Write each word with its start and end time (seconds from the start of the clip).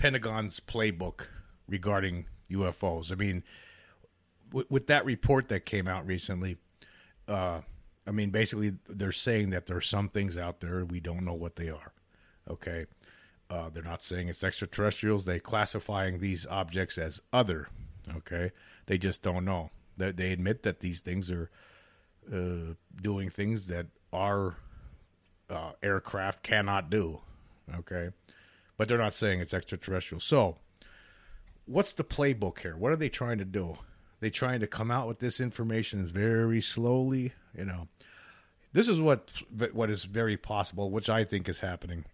Pentagon's 0.00 0.60
playbook 0.60 1.26
regarding 1.68 2.24
UFOs? 2.50 3.12
I 3.12 3.16
mean, 3.16 3.44
with, 4.50 4.86
that 4.86 5.04
report 5.04 5.50
that 5.50 5.66
came 5.66 5.86
out 5.86 6.06
recently, 6.06 6.56
uh, 7.28 7.60
I 8.06 8.10
mean, 8.10 8.30
basically 8.30 8.72
they're 8.88 9.12
saying 9.12 9.50
that 9.50 9.66
there 9.66 9.76
are 9.76 9.82
some 9.82 10.08
things 10.08 10.38
out 10.38 10.60
there 10.60 10.86
we 10.86 11.00
don't 11.00 11.22
know 11.26 11.34
what 11.34 11.56
they 11.56 11.68
are. 11.68 11.92
Okay, 12.48 12.86
uh, 13.50 13.68
they're 13.68 13.82
not 13.82 14.02
saying 14.02 14.28
it's 14.28 14.42
extraterrestrials. 14.42 15.26
They're 15.26 15.38
classifying 15.38 16.18
these 16.18 16.46
objects 16.46 16.96
as 16.96 17.20
other. 17.30 17.68
Okay, 18.16 18.52
they 18.86 18.96
just 18.96 19.20
don't 19.20 19.44
know. 19.44 19.70
They, 19.98 20.12
they 20.12 20.32
admit 20.32 20.62
that 20.62 20.80
these 20.80 21.00
things 21.00 21.30
are 21.30 21.50
uh, 22.32 22.74
doing 23.02 23.28
things 23.28 23.66
that 23.66 23.88
our 24.14 24.56
uh, 25.50 25.72
aircraft 25.82 26.42
cannot 26.42 26.88
do. 26.88 27.20
Okay, 27.76 28.10
but 28.80 28.88
they're 28.88 28.96
not 28.96 29.12
saying 29.12 29.40
it's 29.40 29.52
extraterrestrial. 29.52 30.20
So, 30.20 30.56
what's 31.66 31.92
the 31.92 32.02
playbook 32.02 32.60
here? 32.60 32.78
What 32.78 32.92
are 32.92 32.96
they 32.96 33.10
trying 33.10 33.36
to 33.36 33.44
do? 33.44 33.76
They 34.20 34.30
trying 34.30 34.60
to 34.60 34.66
come 34.66 34.90
out 34.90 35.06
with 35.06 35.18
this 35.18 35.38
information 35.38 36.06
very 36.06 36.62
slowly. 36.62 37.34
You 37.54 37.66
know, 37.66 37.88
this 38.72 38.88
is 38.88 38.98
what 38.98 39.30
what 39.74 39.90
is 39.90 40.04
very 40.04 40.38
possible, 40.38 40.90
which 40.90 41.10
I 41.10 41.24
think 41.24 41.46
is 41.46 41.60
happening. 41.60 42.06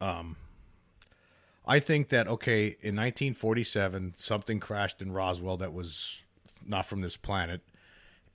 Um, 0.00 0.36
I 1.66 1.78
think 1.78 2.08
that 2.08 2.26
okay, 2.26 2.68
in 2.80 2.96
1947, 2.96 4.14
something 4.16 4.58
crashed 4.58 5.02
in 5.02 5.12
Roswell 5.12 5.58
that 5.58 5.74
was 5.74 6.22
not 6.64 6.86
from 6.86 7.02
this 7.02 7.18
planet, 7.18 7.60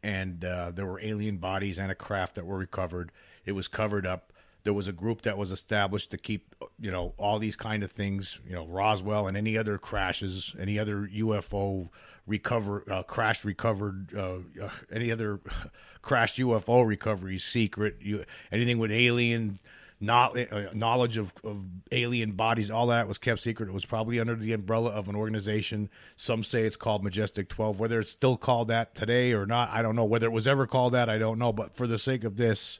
and 0.03 0.45
uh, 0.45 0.69
there 0.69 0.85
were 0.85 1.01
alien 1.01 1.37
bodies 1.37 1.79
and 1.79 1.91
a 1.91 1.95
craft 1.95 2.35
that 2.35 2.45
were 2.45 2.59
recovered. 2.59 3.11
It 3.47 3.53
was 3.53 3.67
covered 3.67 4.05
up. 4.05 4.31
There 4.63 4.73
was 4.73 4.87
a 4.87 4.91
group 4.91 5.23
that 5.23 5.37
was 5.37 5.51
established 5.51 6.11
to 6.11 6.17
keep, 6.17 6.55
you 6.79 6.91
know, 6.91 7.13
all 7.17 7.39
these 7.39 7.55
kind 7.55 7.83
of 7.83 7.91
things, 7.91 8.39
you 8.47 8.53
know, 8.53 8.65
Roswell 8.65 9.27
and 9.27 9.35
any 9.35 9.57
other 9.57 9.77
crashes, 9.77 10.55
any 10.59 10.77
other 10.77 11.07
UFO 11.07 11.89
recover, 12.27 12.83
uh, 12.91 13.03
crash 13.03 13.43
recovered, 13.43 14.13
uh, 14.15 14.37
uh, 14.61 14.69
any 14.91 15.11
other 15.11 15.39
crashed 16.01 16.37
UFO 16.37 16.85
recovery 16.85 17.37
secret, 17.37 17.97
you, 18.01 18.23
anything 18.51 18.77
with 18.77 18.91
alien 18.91 19.59
uh, 20.07 20.29
knowledge 20.73 21.17
of, 21.17 21.31
of 21.43 21.63
alien 21.91 22.31
bodies, 22.31 22.71
all 22.71 22.87
that 22.87 23.07
was 23.07 23.17
kept 23.17 23.39
secret. 23.39 23.69
It 23.69 23.73
was 23.73 23.85
probably 23.85 24.19
under 24.19 24.35
the 24.35 24.53
umbrella 24.53 24.89
of 24.89 25.07
an 25.07 25.15
organization. 25.15 25.89
Some 26.15 26.43
say 26.43 26.63
it's 26.63 26.75
called 26.75 27.03
Majestic 27.03 27.49
12. 27.49 27.79
Whether 27.79 27.99
it's 27.99 28.09
still 28.09 28.37
called 28.37 28.67
that 28.69 28.95
today 28.95 29.33
or 29.33 29.45
not, 29.45 29.69
I 29.69 29.81
don't 29.81 29.95
know. 29.95 30.05
Whether 30.05 30.25
it 30.25 30.31
was 30.31 30.47
ever 30.47 30.65
called 30.65 30.93
that, 30.93 31.09
I 31.09 31.19
don't 31.19 31.37
know. 31.37 31.53
But 31.53 31.75
for 31.75 31.85
the 31.85 31.99
sake 31.99 32.23
of 32.23 32.37
this, 32.37 32.79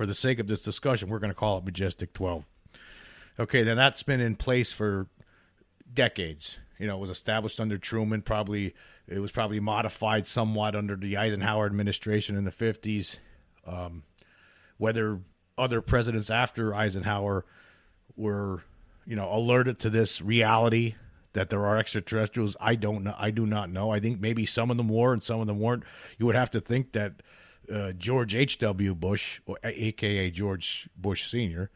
for 0.00 0.06
the 0.06 0.14
sake 0.14 0.38
of 0.38 0.46
this 0.46 0.62
discussion, 0.62 1.10
we're 1.10 1.18
going 1.18 1.30
to 1.30 1.34
call 1.34 1.58
it 1.58 1.64
Majestic 1.66 2.14
12. 2.14 2.42
Okay, 3.38 3.62
then 3.62 3.76
that's 3.76 4.02
been 4.02 4.18
in 4.18 4.34
place 4.34 4.72
for 4.72 5.08
decades. 5.92 6.56
You 6.78 6.86
know, 6.86 6.96
it 6.96 7.00
was 7.00 7.10
established 7.10 7.60
under 7.60 7.76
Truman. 7.76 8.22
Probably 8.22 8.74
it 9.06 9.18
was 9.18 9.30
probably 9.30 9.60
modified 9.60 10.26
somewhat 10.26 10.74
under 10.74 10.96
the 10.96 11.18
Eisenhower 11.18 11.66
administration 11.66 12.34
in 12.34 12.44
the 12.44 12.50
50s. 12.50 13.18
Um, 13.66 14.04
whether 14.78 15.20
other 15.58 15.82
presidents 15.82 16.30
after 16.30 16.74
Eisenhower 16.74 17.44
were, 18.16 18.62
you 19.04 19.16
know, 19.16 19.30
alerted 19.30 19.80
to 19.80 19.90
this 19.90 20.22
reality 20.22 20.94
that 21.34 21.50
there 21.50 21.66
are 21.66 21.76
extraterrestrials. 21.76 22.56
I 22.58 22.74
don't 22.74 23.04
know. 23.04 23.14
I 23.18 23.32
do 23.32 23.44
not 23.44 23.68
know. 23.68 23.90
I 23.90 24.00
think 24.00 24.18
maybe 24.18 24.46
some 24.46 24.70
of 24.70 24.78
them 24.78 24.88
were 24.88 25.12
and 25.12 25.22
some 25.22 25.40
of 25.40 25.46
them 25.46 25.60
weren't. 25.60 25.84
You 26.16 26.24
would 26.24 26.36
have 26.36 26.52
to 26.52 26.60
think 26.62 26.92
that 26.92 27.20
uh, 27.72 27.92
George 27.92 28.34
H. 28.34 28.58
W. 28.58 28.94
Bush, 28.94 29.40
or 29.46 29.58
AKA 29.62 30.30
George 30.30 30.88
Bush 30.96 31.30
Senior, 31.30 31.70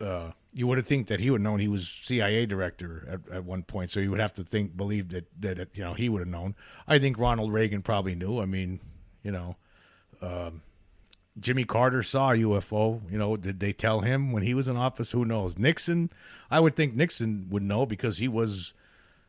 uh, 0.00 0.32
you 0.52 0.66
would 0.66 0.78
have 0.78 0.86
think 0.86 1.06
that 1.08 1.20
he 1.20 1.30
would 1.30 1.40
have 1.40 1.44
known 1.44 1.60
he 1.60 1.68
was 1.68 1.88
CIA 1.88 2.46
director 2.46 3.06
at, 3.08 3.34
at 3.34 3.44
one 3.44 3.62
point. 3.62 3.90
So 3.90 4.00
you 4.00 4.10
would 4.10 4.20
have 4.20 4.34
to 4.34 4.44
think, 4.44 4.76
believe 4.76 5.10
that 5.10 5.26
that 5.40 5.68
you 5.74 5.84
know 5.84 5.94
he 5.94 6.08
would 6.08 6.20
have 6.20 6.28
known. 6.28 6.54
I 6.88 6.98
think 6.98 7.18
Ronald 7.18 7.52
Reagan 7.52 7.82
probably 7.82 8.14
knew. 8.14 8.40
I 8.40 8.46
mean, 8.46 8.80
you 9.22 9.32
know. 9.32 9.56
Um, 10.22 10.62
Jimmy 11.38 11.64
Carter 11.64 12.02
saw 12.02 12.32
a 12.32 12.36
UFO. 12.36 13.00
You 13.10 13.16
know, 13.16 13.36
did 13.36 13.60
they 13.60 13.72
tell 13.72 14.00
him 14.00 14.32
when 14.32 14.42
he 14.42 14.52
was 14.52 14.68
in 14.68 14.76
office? 14.76 15.12
Who 15.12 15.24
knows? 15.24 15.56
Nixon, 15.56 16.10
I 16.50 16.60
would 16.60 16.76
think 16.76 16.94
Nixon 16.94 17.46
would 17.50 17.62
know 17.62 17.86
because 17.86 18.18
he 18.18 18.28
was 18.28 18.74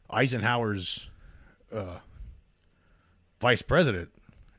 Eisenhower's 0.09 1.09
uh, 1.73 1.99
vice 3.39 3.61
president. 3.61 4.09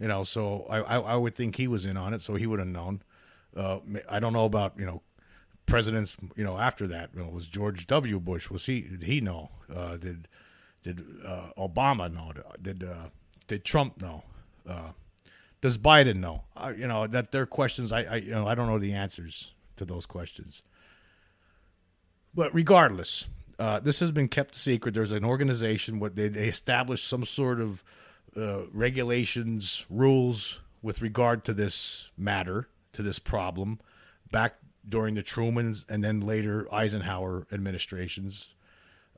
You 0.03 0.09
know, 0.09 0.25
so 0.25 0.67
I, 0.69 0.79
I, 0.79 0.99
I 0.99 1.17
would 1.17 1.37
think 1.37 1.55
he 1.55 1.69
was 1.69 1.87
in 1.87 1.97
on 1.97 2.13
it, 2.13 2.21
so 2.23 2.35
he 2.35 2.45
would 2.45 2.59
have 2.59 2.67
known. 2.67 3.03
Uh, 3.57 3.79
I 4.09 4.19
don't 4.19 4.33
know 4.33 4.47
about 4.47 4.75
you 4.77 4.85
know 4.85 5.01
presidents. 5.65 6.17
You 6.35 6.43
know, 6.43 6.59
after 6.59 6.89
that, 6.89 7.11
you 7.15 7.23
know, 7.23 7.29
was 7.29 7.47
George 7.47 7.87
W. 7.87 8.19
Bush? 8.19 8.51
Was 8.51 8.67
he? 8.67 8.81
Did 8.81 9.05
he 9.05 9.21
know? 9.21 9.51
Uh, 9.73 9.99
did 9.99 10.27
did 10.83 11.05
uh, 11.25 11.51
Obama 11.57 12.13
know? 12.13 12.33
Did 12.61 12.83
uh, 12.83 13.11
did 13.47 13.65
Trump 13.65 14.03
know? 14.03 14.25
Uh, 14.69 14.91
does 15.61 15.79
Biden 15.79 16.17
know? 16.17 16.43
Uh, 16.57 16.73
you 16.77 16.89
know 16.89 17.07
that 17.07 17.31
there 17.31 17.43
are 17.43 17.47
questions. 17.47 17.93
I, 17.93 18.03
I 18.03 18.17
you 18.17 18.33
know 18.33 18.49
I 18.49 18.57
don't 18.57 18.67
know 18.67 18.81
the 18.81 18.95
answers 18.95 19.53
to 19.77 19.85
those 19.85 20.05
questions. 20.05 20.63
But 22.35 22.53
regardless, 22.53 23.27
uh, 23.57 23.79
this 23.79 24.01
has 24.01 24.11
been 24.11 24.27
kept 24.27 24.57
secret. 24.57 24.95
There's 24.95 25.13
an 25.13 25.25
organization 25.25 26.01
what 26.01 26.17
they, 26.17 26.27
they 26.27 26.49
established 26.49 27.07
some 27.07 27.25
sort 27.25 27.61
of 27.61 27.85
uh, 28.37 28.63
regulations, 28.73 29.85
rules 29.91 30.61
with 30.83 31.01
regard 31.01 31.45
to 31.45 31.55
this 31.55 32.11
matter, 32.17 32.69
to 32.93 33.03
this 33.03 33.19
problem, 33.19 33.81
back 34.31 34.57
during 34.89 35.15
the 35.15 35.23
Truman's 35.23 35.87
and 35.89 36.03
then 36.03 36.21
later 36.21 36.67
Eisenhower 36.73 37.47
administrations, 37.53 38.49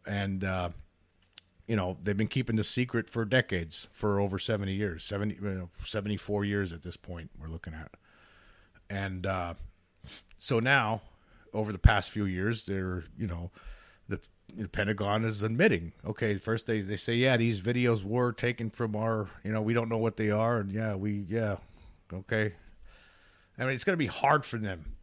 and 0.07 0.45
uh, 0.45 0.69
you 1.67 1.77
know, 1.77 1.97
they've 2.03 2.17
been 2.17 2.29
keeping 2.29 2.57
the 2.57 2.65
secret 2.65 3.09
for 3.09 3.25
decades, 3.25 3.89
for 3.93 4.21
over 4.21 4.39
70 4.39 4.73
years, 4.73 5.05
70, 5.05 5.37
you 5.37 5.41
know, 5.41 5.71
74 5.85 6.45
years 6.45 6.73
at 6.73 6.83
this 6.83 6.97
point, 6.97 7.31
we're 7.39 7.49
looking 7.49 7.73
at. 7.73 7.93
And 8.91 9.27
uh, 9.27 9.55
so 10.39 10.61
now, 10.61 11.03
over 11.55 11.73
the 11.73 11.79
past 11.79 12.11
few 12.11 12.27
years, 12.27 12.65
they're, 12.65 13.05
you 13.17 13.27
know, 13.27 13.51
the, 14.09 14.21
the, 14.57 14.69
Pentagon 14.69 15.25
is 15.25 15.43
admitting, 15.43 15.93
okay, 16.05 16.35
first 16.37 16.67
they, 16.67 16.81
they 16.81 16.97
say, 16.97 17.15
yeah, 17.15 17.37
these 17.37 17.61
videos 17.61 18.05
were 18.05 18.33
taken 18.33 18.71
from 18.71 18.97
our, 18.97 19.29
you 19.43 19.53
know, 19.53 19.63
we 19.63 19.75
don't 19.75 19.89
know 19.89 19.99
what 19.99 20.17
they 20.17 20.31
are. 20.31 20.59
And 20.59 20.73
yeah, 20.73 20.95
we, 20.95 21.25
yeah, 21.29 21.57
okay. 22.13 22.53
I 23.59 23.65
mean, 23.65 23.75
it's 23.75 23.85
going 23.85 23.95
to 23.95 23.99
be 23.99 24.07
hard 24.07 24.45
for 24.45 24.59
them 24.59 24.97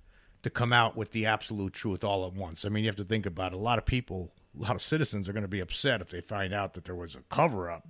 to 0.43 0.49
come 0.49 0.73
out 0.73 0.97
with 0.97 1.11
the 1.11 1.25
absolute 1.25 1.73
truth 1.73 2.03
all 2.03 2.25
at 2.25 2.33
once. 2.33 2.65
I 2.65 2.69
mean, 2.69 2.83
you 2.83 2.89
have 2.89 2.95
to 2.97 3.03
think 3.03 3.25
about 3.25 3.53
it. 3.53 3.55
A 3.55 3.59
lot 3.59 3.77
of 3.77 3.85
people 3.85 4.31
a 4.57 4.63
lot 4.63 4.75
of 4.75 4.81
citizens 4.81 5.29
are 5.29 5.33
going 5.33 5.43
to 5.43 5.49
be 5.49 5.59
upset 5.59 6.01
if 6.01 6.09
they 6.09 6.21
find 6.21 6.53
out 6.53 6.73
that 6.73 6.85
there 6.85 6.95
was 6.95 7.15
a 7.15 7.21
cover 7.29 7.69
up. 7.69 7.87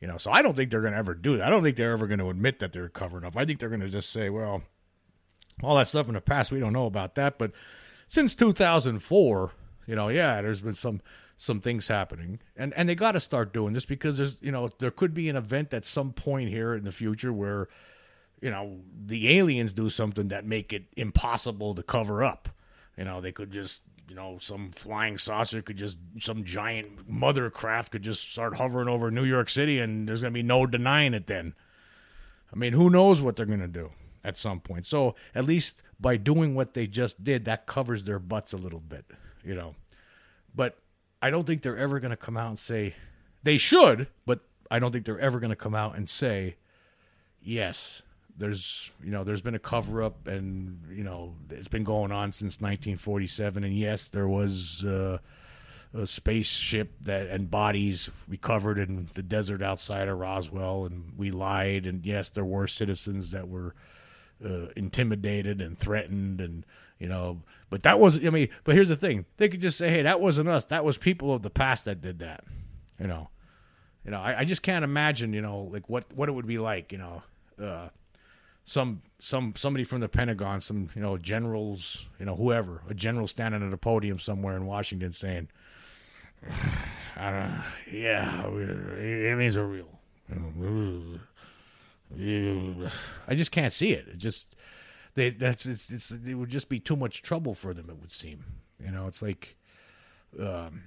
You 0.00 0.08
know, 0.08 0.18
so 0.18 0.30
I 0.30 0.42
don't 0.42 0.54
think 0.54 0.70
they're 0.70 0.82
going 0.82 0.92
to 0.92 0.98
ever 0.98 1.14
do 1.14 1.36
that. 1.36 1.46
I 1.46 1.50
don't 1.50 1.62
think 1.62 1.76
they're 1.76 1.92
ever 1.92 2.06
going 2.06 2.18
to 2.18 2.28
admit 2.28 2.58
that 2.58 2.72
they're 2.72 2.88
covering 2.88 3.24
up. 3.24 3.36
I 3.36 3.44
think 3.44 3.58
they're 3.58 3.70
going 3.70 3.80
to 3.80 3.88
just 3.88 4.10
say, 4.10 4.28
well, 4.28 4.62
all 5.62 5.76
that 5.76 5.88
stuff 5.88 6.08
in 6.08 6.14
the 6.14 6.20
past, 6.20 6.52
we 6.52 6.60
don't 6.60 6.72
know 6.72 6.86
about 6.86 7.14
that. 7.14 7.38
But 7.38 7.52
since 8.06 8.34
2004, 8.34 9.52
you 9.86 9.96
know, 9.96 10.08
yeah, 10.08 10.40
there's 10.42 10.60
been 10.60 10.74
some 10.74 11.00
some 11.36 11.60
things 11.60 11.88
happening, 11.88 12.40
and 12.56 12.72
and 12.74 12.88
they 12.88 12.94
got 12.94 13.12
to 13.12 13.20
start 13.20 13.52
doing 13.52 13.74
this 13.74 13.84
because 13.84 14.18
there's 14.18 14.38
you 14.40 14.52
know 14.52 14.68
there 14.78 14.90
could 14.90 15.14
be 15.14 15.28
an 15.28 15.36
event 15.36 15.74
at 15.74 15.84
some 15.84 16.12
point 16.12 16.48
here 16.48 16.74
in 16.74 16.84
the 16.84 16.92
future 16.92 17.32
where 17.32 17.68
you 18.40 18.50
know 18.50 18.80
the 19.06 19.36
aliens 19.38 19.72
do 19.72 19.90
something 19.90 20.28
that 20.28 20.44
make 20.44 20.72
it 20.72 20.84
impossible 20.96 21.74
to 21.74 21.82
cover 21.82 22.22
up. 22.22 22.48
You 22.96 23.04
know, 23.04 23.20
they 23.20 23.32
could 23.32 23.50
just 23.50 23.82
you 24.08 24.14
know, 24.14 24.38
some 24.38 24.70
flying 24.70 25.18
saucer 25.18 25.62
could 25.62 25.76
just, 25.76 25.98
some 26.20 26.44
giant 26.44 27.08
mother 27.08 27.50
craft 27.50 27.92
could 27.92 28.02
just 28.02 28.30
start 28.30 28.56
hovering 28.56 28.88
over 28.88 29.10
New 29.10 29.24
York 29.24 29.48
City 29.48 29.78
and 29.78 30.08
there's 30.08 30.20
to 30.20 30.30
be 30.30 30.42
no 30.42 30.66
denying 30.66 31.14
it 31.14 31.26
then. 31.26 31.54
I 32.52 32.56
mean, 32.56 32.72
who 32.72 32.90
knows 32.90 33.20
what 33.20 33.36
they're 33.36 33.46
to 33.60 33.68
do 33.68 33.90
at 34.22 34.36
some 34.36 34.60
point. 34.60 34.86
So 34.86 35.14
at 35.34 35.44
least 35.44 35.82
by 35.98 36.16
doing 36.16 36.54
what 36.54 36.74
they 36.74 36.86
just 36.86 37.24
did, 37.24 37.44
that 37.46 37.66
covers 37.66 38.04
their 38.04 38.18
butts 38.18 38.52
a 38.52 38.56
little 38.56 38.80
bit, 38.80 39.04
you 39.44 39.54
know. 39.54 39.74
But 40.54 40.78
I 41.20 41.30
don't 41.30 41.46
think 41.46 41.62
they're 41.62 41.78
ever 41.78 42.00
going 42.00 42.10
to 42.10 42.16
come 42.16 42.36
out 42.36 42.48
and 42.48 42.58
say, 42.58 42.94
they 43.42 43.58
should, 43.58 44.08
but 44.26 44.40
I 44.70 44.78
don't 44.78 44.92
think 44.92 45.04
they're 45.04 45.20
ever 45.20 45.40
going 45.40 45.50
to 45.50 45.56
come 45.56 45.74
out 45.74 45.96
and 45.96 46.08
say, 46.08 46.56
yes, 47.42 48.02
there's 48.36 48.90
you 49.02 49.12
know 49.12 49.22
there's 49.22 49.42
been 49.42 49.54
a 49.54 49.60
cover 49.60 50.02
up 50.02 50.26
and 50.26 50.80
you 50.90 51.04
know 51.04 51.34
it's 51.50 51.68
been 51.68 51.84
going 51.84 52.10
on 52.10 52.32
since 52.32 52.54
1947 52.54 53.62
and 53.62 53.72
yes 53.72 54.08
there 54.08 54.26
was 54.26 54.82
uh, 54.82 55.18
a 55.94 56.06
spaceship 56.06 56.92
that 57.02 57.28
and 57.28 57.50
bodies 57.50 58.10
recovered 58.26 58.78
in 58.78 59.08
the 59.14 59.22
desert 59.22 59.62
outside 59.62 60.08
of 60.08 60.18
Roswell, 60.18 60.86
and 60.86 61.12
we 61.16 61.30
lied. 61.30 61.86
And 61.86 62.04
yes, 62.04 62.28
there 62.28 62.44
were 62.44 62.66
citizens 62.66 63.30
that 63.30 63.48
were 63.48 63.74
uh, 64.44 64.66
intimidated 64.76 65.60
and 65.60 65.78
threatened, 65.78 66.40
and 66.40 66.66
you 66.98 67.08
know, 67.08 67.42
but 67.70 67.82
that 67.82 67.98
was 67.98 68.24
I 68.24 68.30
mean, 68.30 68.48
but 68.64 68.74
here's 68.74 68.88
the 68.88 68.96
thing: 68.96 69.26
they 69.36 69.48
could 69.48 69.60
just 69.60 69.78
say, 69.78 69.88
"Hey, 69.88 70.02
that 70.02 70.20
wasn't 70.20 70.48
us. 70.48 70.64
That 70.66 70.84
was 70.84 70.98
people 70.98 71.32
of 71.32 71.42
the 71.42 71.50
past 71.50 71.84
that 71.84 72.00
did 72.00 72.18
that." 72.20 72.44
You 72.98 73.06
know, 73.06 73.28
you 74.04 74.10
know, 74.10 74.20
I, 74.20 74.40
I 74.40 74.44
just 74.44 74.62
can't 74.62 74.84
imagine, 74.84 75.32
you 75.32 75.42
know, 75.42 75.68
like 75.72 75.88
what 75.88 76.04
what 76.14 76.28
it 76.28 76.32
would 76.32 76.46
be 76.46 76.58
like, 76.58 76.92
you 76.92 76.98
know. 76.98 77.22
Uh, 77.60 77.88
some 78.64 79.02
some 79.18 79.54
somebody 79.56 79.84
from 79.84 80.00
the 80.00 80.08
Pentagon, 80.08 80.60
some 80.60 80.88
you 80.94 81.02
know 81.02 81.18
generals, 81.18 82.06
you 82.18 82.26
know 82.26 82.36
whoever, 82.36 82.82
a 82.88 82.94
general 82.94 83.28
standing 83.28 83.66
at 83.66 83.72
a 83.72 83.76
podium 83.76 84.18
somewhere 84.18 84.56
in 84.56 84.66
Washington 84.66 85.12
saying, 85.12 85.48
"I 87.16 87.30
don't, 87.30 87.50
know, 87.50 87.62
yeah, 87.92 88.46
aliens 88.46 89.56
are 89.56 89.66
real." 89.66 89.88
I 93.28 93.34
just 93.34 93.50
can't 93.50 93.72
see 93.72 93.92
it. 93.92 94.08
It 94.08 94.18
just 94.18 94.54
they 95.14 95.30
that's 95.30 95.66
it's, 95.66 95.90
it's 95.90 96.10
it 96.10 96.34
would 96.34 96.50
just 96.50 96.68
be 96.68 96.80
too 96.80 96.96
much 96.96 97.22
trouble 97.22 97.54
for 97.54 97.72
them. 97.74 97.88
It 97.88 97.98
would 98.00 98.12
seem, 98.12 98.44
you 98.84 98.90
know, 98.90 99.06
it's 99.06 99.22
like, 99.22 99.56
um, 100.38 100.84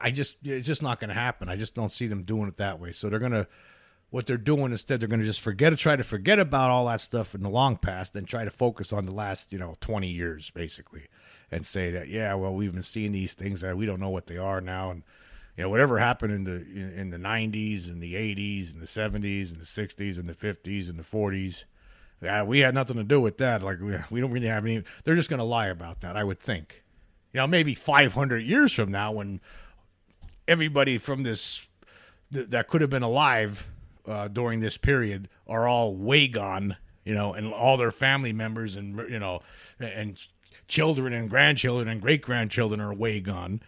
I 0.00 0.10
just 0.10 0.36
it's 0.42 0.66
just 0.66 0.82
not 0.82 1.00
going 1.00 1.08
to 1.08 1.14
happen. 1.14 1.48
I 1.48 1.56
just 1.56 1.74
don't 1.74 1.92
see 1.92 2.06
them 2.06 2.22
doing 2.22 2.48
it 2.48 2.56
that 2.56 2.80
way. 2.80 2.92
So 2.92 3.08
they're 3.08 3.18
gonna 3.18 3.46
what 4.14 4.26
they're 4.26 4.36
doing 4.36 4.70
instead 4.70 5.00
they're 5.00 5.08
going 5.08 5.18
to 5.18 5.26
just 5.26 5.40
forget 5.40 5.72
to 5.72 5.76
try 5.76 5.96
to 5.96 6.04
forget 6.04 6.38
about 6.38 6.70
all 6.70 6.86
that 6.86 7.00
stuff 7.00 7.34
in 7.34 7.42
the 7.42 7.48
long 7.48 7.76
past 7.76 8.14
and 8.14 8.28
try 8.28 8.44
to 8.44 8.50
focus 8.50 8.92
on 8.92 9.04
the 9.04 9.10
last 9.10 9.52
you 9.52 9.58
know 9.58 9.74
20 9.80 10.06
years 10.06 10.50
basically 10.50 11.08
and 11.50 11.66
say 11.66 11.90
that 11.90 12.06
yeah 12.06 12.32
well 12.34 12.54
we've 12.54 12.72
been 12.72 12.80
seeing 12.80 13.10
these 13.10 13.34
things 13.34 13.60
that 13.60 13.76
we 13.76 13.86
don't 13.86 13.98
know 13.98 14.10
what 14.10 14.28
they 14.28 14.38
are 14.38 14.60
now 14.60 14.92
and 14.92 15.02
you 15.56 15.64
know 15.64 15.68
whatever 15.68 15.98
happened 15.98 16.32
in 16.32 16.44
the 16.44 16.54
in, 16.54 16.92
in 16.96 17.10
the 17.10 17.16
90s 17.16 17.88
and 17.88 18.00
the 18.00 18.14
80s 18.14 18.72
and 18.72 18.80
the 18.80 18.86
70s 18.86 19.52
and 19.52 19.60
the 19.60 19.64
60s 19.64 20.16
and 20.16 20.28
the 20.28 20.34
50s 20.34 20.88
and 20.88 20.96
the 20.96 21.02
40s 21.02 21.64
yeah 22.24 22.42
we 22.42 22.60
had 22.60 22.74
nothing 22.74 22.96
to 22.96 23.04
do 23.04 23.20
with 23.20 23.38
that 23.38 23.62
like 23.62 23.80
we, 23.80 23.96
we 24.10 24.20
don't 24.20 24.32
really 24.32 24.46
have 24.46 24.64
any 24.64 24.82
they're 25.04 25.14
just 25.14 25.30
going 25.30 25.38
to 25.38 25.44
lie 25.44 25.68
about 25.68 26.00
that 26.00 26.16
i 26.16 26.24
would 26.24 26.40
think 26.40 26.82
you 27.32 27.38
know 27.38 27.46
maybe 27.46 27.74
500 27.74 28.38
years 28.38 28.72
from 28.72 28.90
now 28.90 29.12
when 29.12 29.40
everybody 30.46 30.98
from 30.98 31.22
this 31.22 31.66
th- 32.32 32.48
that 32.48 32.68
could 32.68 32.80
have 32.80 32.90
been 32.90 33.02
alive 33.02 33.66
uh, 34.06 34.28
during 34.28 34.60
this 34.60 34.76
period 34.76 35.28
are 35.46 35.66
all 35.66 35.94
way 35.94 36.28
gone, 36.28 36.76
you 37.04 37.14
know, 37.14 37.32
and 37.32 37.52
all 37.52 37.76
their 37.76 37.90
family 37.90 38.32
members 38.32 38.76
and 38.76 38.98
you 39.10 39.18
know, 39.18 39.40
and 39.78 40.18
children 40.68 41.12
and 41.12 41.30
grandchildren 41.30 41.88
and 41.88 42.00
great 42.00 42.22
grandchildren 42.22 42.80
are 42.80 42.94
way 42.94 43.20
gone. 43.20 43.60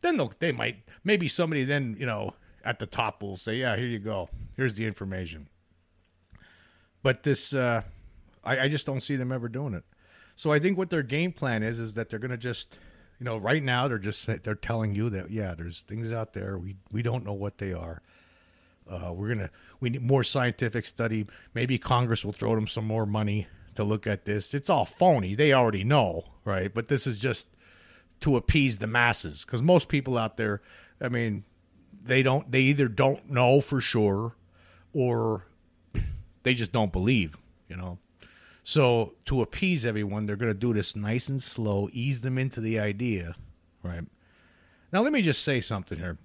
Then 0.00 0.16
they'll, 0.16 0.32
they 0.38 0.52
might 0.52 0.82
maybe 1.04 1.28
somebody 1.28 1.64
then 1.64 1.96
you 1.98 2.06
know 2.06 2.34
at 2.64 2.78
the 2.78 2.86
top 2.86 3.22
will 3.22 3.36
say, 3.36 3.56
yeah, 3.56 3.76
here 3.76 3.86
you 3.86 3.98
go, 3.98 4.28
here's 4.56 4.74
the 4.74 4.86
information. 4.86 5.48
But 7.02 7.24
this, 7.24 7.52
uh, 7.52 7.82
I, 8.44 8.60
I 8.60 8.68
just 8.68 8.86
don't 8.86 9.00
see 9.00 9.16
them 9.16 9.32
ever 9.32 9.48
doing 9.48 9.74
it. 9.74 9.84
So 10.34 10.52
I 10.52 10.58
think 10.58 10.78
what 10.78 10.90
their 10.90 11.02
game 11.02 11.32
plan 11.32 11.62
is 11.62 11.78
is 11.78 11.94
that 11.94 12.10
they're 12.10 12.18
going 12.18 12.30
to 12.30 12.36
just 12.36 12.78
you 13.18 13.24
know 13.24 13.36
right 13.36 13.62
now 13.62 13.88
they're 13.88 13.98
just 13.98 14.26
they're 14.42 14.54
telling 14.54 14.94
you 14.94 15.10
that 15.10 15.30
yeah 15.30 15.54
there's 15.54 15.82
things 15.82 16.12
out 16.12 16.32
there 16.32 16.58
we 16.58 16.76
we 16.90 17.02
don't 17.02 17.24
know 17.24 17.34
what 17.34 17.58
they 17.58 17.72
are 17.72 18.02
uh, 18.88 19.12
we're 19.14 19.28
gonna 19.28 19.50
we 19.80 19.90
need 19.90 20.02
more 20.02 20.24
scientific 20.24 20.86
study. 20.86 21.26
Maybe 21.54 21.78
Congress 21.78 22.24
will 22.24 22.32
throw 22.32 22.54
them 22.54 22.66
some 22.66 22.86
more 22.86 23.06
money 23.06 23.46
to 23.74 23.84
look 23.84 24.06
at 24.06 24.24
this. 24.24 24.54
It's 24.54 24.68
all 24.68 24.84
phony. 24.84 25.34
They 25.34 25.52
already 25.52 25.84
know, 25.84 26.24
right? 26.44 26.72
But 26.72 26.88
this 26.88 27.06
is 27.06 27.18
just 27.18 27.48
to 28.20 28.36
appease 28.36 28.78
the 28.78 28.86
masses 28.86 29.44
because 29.44 29.62
most 29.62 29.88
people 29.88 30.18
out 30.18 30.36
there, 30.36 30.62
I 31.00 31.08
mean, 31.08 31.44
they 32.02 32.22
don't. 32.22 32.50
They 32.50 32.62
either 32.62 32.88
don't 32.88 33.30
know 33.30 33.60
for 33.60 33.80
sure, 33.80 34.34
or 34.92 35.46
they 36.42 36.54
just 36.54 36.72
don't 36.72 36.92
believe. 36.92 37.36
You 37.68 37.76
know. 37.76 37.98
So 38.64 39.14
to 39.24 39.42
appease 39.42 39.84
everyone, 39.84 40.26
they're 40.26 40.36
going 40.36 40.52
to 40.52 40.58
do 40.58 40.72
this 40.72 40.94
nice 40.94 41.28
and 41.28 41.42
slow, 41.42 41.88
ease 41.92 42.20
them 42.20 42.38
into 42.38 42.60
the 42.60 42.78
idea, 42.78 43.34
right? 43.82 44.04
Now 44.92 45.02
let 45.02 45.12
me 45.12 45.22
just 45.22 45.42
say 45.42 45.60
something 45.60 45.98
here. 45.98 46.18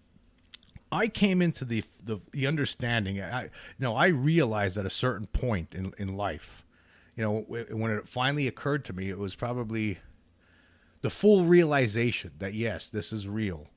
I 0.92 1.07
came 1.07 1.42
into 1.42 1.66
the 1.66 1.84
the, 2.01 2.19
the 2.31 2.48
understanding. 2.48 3.22
I 3.22 3.44
you 3.44 3.50
know 3.80 3.95
I 3.95 4.07
realized 4.07 4.78
at 4.78 4.86
a 4.86 4.89
certain 4.89 5.28
point 5.28 5.74
in 5.74 5.94
in 5.98 6.16
life, 6.16 6.66
you 7.16 7.24
know, 7.24 7.39
when 7.42 7.92
it 7.92 8.07
finally 8.07 8.48
occurred 8.48 8.86
to 8.86 8.94
me, 8.94 9.10
it 9.10 9.18
was 9.18 9.36
probably 9.36 10.00
the 11.01 11.10
full 11.10 11.44
realization 11.45 12.31
that 12.39 12.54
yes, 12.54 12.88
this 12.88 13.12
is 13.12 13.28
real. 13.28 13.68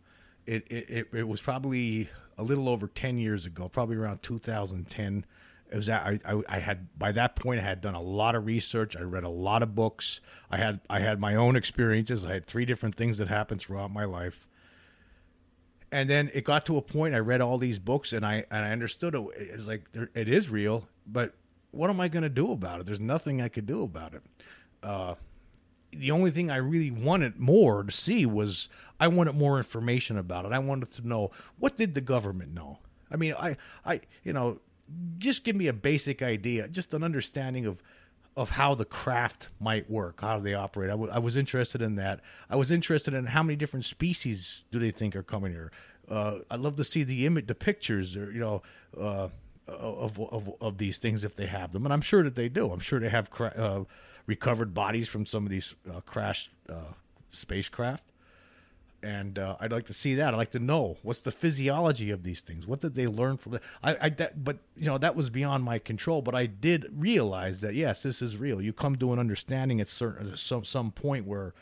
It 0.46 0.66
it 0.70 1.08
it, 1.12 1.28
was 1.28 1.40
probably 1.40 2.08
a 2.38 2.42
little 2.42 2.68
over 2.68 2.86
ten 2.86 3.18
years 3.18 3.46
ago, 3.46 3.68
probably 3.68 3.96
around 3.96 4.22
2010. 4.22 5.24
It 5.70 5.76
was 5.76 5.86
that 5.86 6.04
I, 6.04 6.18
I, 6.24 6.42
I 6.48 6.58
had 6.58 6.98
by 6.98 7.12
that 7.12 7.36
point 7.36 7.60
I 7.60 7.62
had 7.62 7.80
done 7.80 7.94
a 7.94 8.02
lot 8.02 8.34
of 8.34 8.44
research. 8.44 8.96
I 8.96 9.02
read 9.02 9.24
a 9.24 9.28
lot 9.28 9.62
of 9.62 9.74
books. 9.74 10.20
I 10.50 10.56
had 10.56 10.80
I 10.90 11.00
had 11.00 11.20
my 11.20 11.36
own 11.36 11.56
experiences. 11.56 12.26
I 12.26 12.32
had 12.32 12.46
three 12.46 12.64
different 12.64 12.96
things 12.96 13.18
that 13.18 13.28
happened 13.28 13.60
throughout 13.60 13.92
my 13.92 14.04
life 14.04 14.46
and 15.92 16.08
then 16.08 16.30
it 16.34 16.44
got 16.44 16.66
to 16.66 16.76
a 16.76 16.82
point 16.82 17.14
I 17.14 17.18
read 17.18 17.40
all 17.40 17.58
these 17.58 17.78
books 17.78 18.12
and 18.12 18.24
I 18.24 18.44
and 18.50 18.64
I 18.64 18.70
understood 18.70 19.14
it. 19.14 19.24
It's 19.36 19.66
like 19.66 19.86
it 20.14 20.28
is 20.28 20.48
real, 20.48 20.88
but 21.06 21.34
what 21.72 21.90
am 21.90 22.00
I 22.00 22.08
going 22.08 22.22
to 22.22 22.28
do 22.28 22.52
about 22.52 22.80
it? 22.80 22.86
There's 22.86 23.00
nothing 23.00 23.40
I 23.40 23.48
could 23.48 23.66
do 23.66 23.82
about 23.82 24.14
it. 24.14 24.22
Uh, 24.82 25.14
the 25.92 26.10
only 26.10 26.30
thing 26.30 26.50
I 26.50 26.56
really 26.56 26.90
wanted 26.90 27.38
more 27.38 27.82
to 27.82 27.92
see 27.92 28.24
was 28.24 28.68
I 28.98 29.08
wanted 29.08 29.34
more 29.34 29.56
information 29.56 30.16
about 30.16 30.44
it. 30.44 30.52
I 30.52 30.58
wanted 30.58 30.92
to 30.92 31.06
know 31.06 31.30
what 31.58 31.76
did 31.76 31.94
the 31.94 32.00
government 32.00 32.54
know. 32.54 32.78
I 33.10 33.16
mean, 33.16 33.34
I 33.38 33.56
I 33.84 34.00
you 34.22 34.32
know, 34.32 34.60
just 35.18 35.44
give 35.44 35.56
me 35.56 35.66
a 35.66 35.72
basic 35.72 36.22
idea, 36.22 36.68
just 36.68 36.94
an 36.94 37.02
understanding 37.02 37.66
of 37.66 37.82
of 38.36 38.50
how 38.50 38.74
the 38.76 38.84
craft 38.84 39.48
might 39.58 39.90
work, 39.90 40.20
how 40.20 40.38
do 40.38 40.42
they 40.44 40.54
operate. 40.54 40.88
I, 40.88 40.92
w- 40.92 41.10
I 41.10 41.18
was 41.18 41.34
interested 41.36 41.82
in 41.82 41.96
that. 41.96 42.20
I 42.48 42.54
was 42.56 42.70
interested 42.70 43.12
in 43.12 43.26
how 43.26 43.42
many 43.42 43.56
different 43.56 43.84
species 43.84 44.62
do 44.70 44.78
they 44.78 44.92
think 44.92 45.16
are 45.16 45.22
coming 45.24 45.50
here. 45.52 45.72
Uh, 46.08 46.38
I'd 46.48 46.60
love 46.60 46.76
to 46.76 46.84
see 46.84 47.02
the 47.02 47.26
image, 47.26 47.48
the 47.48 47.56
pictures, 47.56 48.16
or 48.16 48.30
you 48.32 48.38
know, 48.38 48.62
uh, 48.96 49.28
of, 49.68 50.18
of 50.20 50.50
of 50.60 50.78
these 50.78 50.98
things 50.98 51.24
if 51.24 51.36
they 51.36 51.46
have 51.46 51.72
them, 51.72 51.84
and 51.84 51.92
I'm 51.92 52.00
sure 52.00 52.22
that 52.22 52.34
they 52.34 52.48
do. 52.48 52.70
I'm 52.72 52.80
sure 52.80 52.98
they 53.00 53.08
have 53.08 53.30
cra- 53.30 53.54
uh, 53.56 53.84
recovered 54.26 54.74
bodies 54.74 55.08
from 55.08 55.26
some 55.26 55.44
of 55.44 55.50
these 55.50 55.74
uh, 55.92 56.00
crashed 56.00 56.50
uh, 56.68 56.92
spacecraft 57.30 58.09
and 59.02 59.38
uh, 59.38 59.56
I'd 59.60 59.72
like 59.72 59.86
to 59.86 59.92
see 59.92 60.14
that. 60.16 60.34
I'd 60.34 60.36
like 60.36 60.50
to 60.52 60.58
know 60.58 60.98
what's 61.02 61.20
the 61.20 61.30
physiology 61.30 62.10
of 62.10 62.22
these 62.22 62.40
things. 62.40 62.66
What 62.66 62.80
did 62.80 62.94
they 62.94 63.06
learn 63.06 63.36
from 63.36 63.54
it? 63.54 63.62
I, 63.82 63.96
I 64.00 64.08
that, 64.10 64.44
but 64.44 64.58
you 64.76 64.86
know 64.86 64.98
that 64.98 65.16
was 65.16 65.30
beyond 65.30 65.64
my 65.64 65.78
control. 65.78 66.22
But 66.22 66.34
I 66.34 66.46
did 66.46 66.86
realize 66.94 67.60
that 67.60 67.74
yes, 67.74 68.02
this 68.02 68.20
is 68.20 68.36
real. 68.36 68.60
You 68.60 68.72
come 68.72 68.96
to 68.96 69.12
an 69.12 69.18
understanding 69.18 69.80
at 69.80 69.88
certain 69.88 70.36
some 70.36 70.64
some 70.64 70.90
point 70.90 71.26
where, 71.26 71.54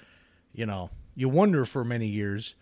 you 0.52 0.66
know, 0.66 0.90
you 1.14 1.28
wonder 1.28 1.64
for 1.64 1.84
many 1.84 2.06
years. 2.06 2.54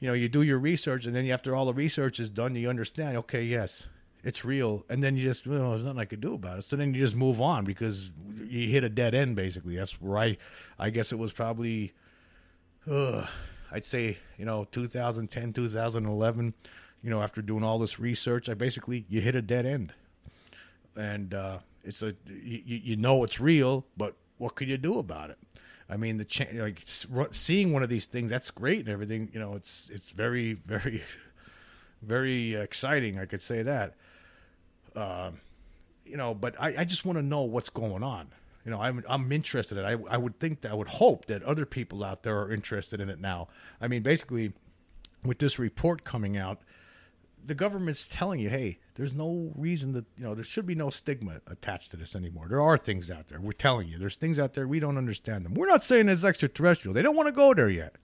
You 0.00 0.08
know, 0.08 0.14
you 0.14 0.28
do 0.28 0.42
your 0.42 0.58
research, 0.58 1.06
and 1.06 1.14
then 1.14 1.28
after 1.30 1.54
all 1.54 1.66
the 1.66 1.72
research 1.72 2.20
is 2.20 2.28
done, 2.28 2.54
you 2.56 2.68
understand. 2.68 3.16
Okay, 3.16 3.42
yes, 3.42 3.86
it's 4.22 4.44
real, 4.44 4.84
and 4.88 5.02
then 5.02 5.16
you 5.16 5.22
just 5.22 5.46
well, 5.46 5.70
there's 5.70 5.84
nothing 5.84 6.00
I 6.00 6.04
could 6.04 6.20
do 6.20 6.34
about 6.34 6.58
it. 6.58 6.64
So 6.64 6.76
then 6.76 6.94
you 6.94 7.00
just 7.00 7.16
move 7.16 7.40
on 7.40 7.64
because 7.64 8.10
you 8.46 8.68
hit 8.68 8.84
a 8.84 8.88
dead 8.88 9.14
end. 9.14 9.36
Basically, 9.36 9.76
that's 9.76 10.00
where 10.00 10.18
I, 10.18 10.36
I 10.78 10.90
guess 10.90 11.12
it 11.12 11.18
was 11.18 11.32
probably. 11.32 11.92
Uh, 12.90 13.26
I'd 13.74 13.84
say, 13.84 14.18
you 14.38 14.44
know, 14.44 14.68
2010, 14.70 15.52
2011, 15.52 16.54
you 17.02 17.10
know, 17.10 17.20
after 17.20 17.42
doing 17.42 17.64
all 17.64 17.80
this 17.80 17.98
research, 17.98 18.48
I 18.48 18.54
basically, 18.54 19.04
you 19.08 19.20
hit 19.20 19.34
a 19.34 19.42
dead 19.42 19.66
end. 19.66 19.92
And 20.94 21.34
uh, 21.34 21.58
it's 21.82 22.00
a, 22.00 22.14
you, 22.28 22.62
you 22.64 22.96
know 22.96 23.24
it's 23.24 23.40
real, 23.40 23.84
but 23.96 24.14
what 24.38 24.54
could 24.54 24.68
you 24.68 24.78
do 24.78 25.00
about 25.00 25.30
it? 25.30 25.38
I 25.90 25.96
mean, 25.96 26.18
the 26.18 26.24
cha- 26.24 26.44
like 26.54 26.82
seeing 27.32 27.72
one 27.72 27.82
of 27.82 27.88
these 27.88 28.06
things, 28.06 28.30
that's 28.30 28.52
great 28.52 28.78
and 28.78 28.88
everything. 28.88 29.28
You 29.32 29.40
know, 29.40 29.54
it's 29.54 29.90
it's 29.92 30.08
very 30.08 30.54
very 30.54 31.02
very 32.02 32.54
exciting. 32.54 33.18
I 33.18 33.26
could 33.26 33.42
say 33.42 33.62
that. 33.64 33.96
Uh, 34.94 35.32
you 36.06 36.16
know, 36.16 36.32
but 36.32 36.54
I, 36.60 36.74
I 36.78 36.84
just 36.84 37.04
want 37.04 37.18
to 37.18 37.22
know 37.22 37.42
what's 37.42 37.70
going 37.70 38.04
on 38.04 38.28
you 38.64 38.70
know, 38.70 38.80
I'm 38.80 39.04
I'm 39.08 39.30
interested 39.30 39.78
in 39.78 39.84
it. 39.84 39.88
I 39.88 40.14
I 40.14 40.16
would 40.16 40.40
think 40.40 40.62
that 40.62 40.72
I 40.72 40.74
would 40.74 40.88
hope 40.88 41.26
that 41.26 41.42
other 41.42 41.66
people 41.66 42.02
out 42.02 42.22
there 42.22 42.40
are 42.40 42.52
interested 42.52 43.00
in 43.00 43.10
it 43.10 43.20
now. 43.20 43.48
I 43.80 43.88
mean, 43.88 44.02
basically, 44.02 44.52
with 45.22 45.38
this 45.38 45.58
report 45.58 46.04
coming 46.04 46.36
out, 46.36 46.60
the 47.44 47.54
government's 47.54 48.06
telling 48.06 48.40
you, 48.40 48.48
hey, 48.48 48.78
there's 48.94 49.12
no 49.12 49.52
reason 49.54 49.92
that 49.92 50.06
you 50.16 50.24
know 50.24 50.34
there 50.34 50.44
should 50.44 50.66
be 50.66 50.74
no 50.74 50.88
stigma 50.88 51.40
attached 51.46 51.90
to 51.90 51.96
this 51.96 52.16
anymore. 52.16 52.46
There 52.48 52.62
are 52.62 52.78
things 52.78 53.10
out 53.10 53.28
there. 53.28 53.40
We're 53.40 53.52
telling 53.52 53.88
you, 53.88 53.98
there's 53.98 54.16
things 54.16 54.38
out 54.38 54.54
there 54.54 54.66
we 54.66 54.80
don't 54.80 54.96
understand 54.96 55.44
them. 55.44 55.54
We're 55.54 55.68
not 55.68 55.82
saying 55.82 56.08
it's 56.08 56.24
extraterrestrial. 56.24 56.94
They 56.94 57.02
don't 57.02 57.16
want 57.16 57.28
to 57.28 57.32
go 57.32 57.52
there 57.52 57.70
yet. 57.70 57.96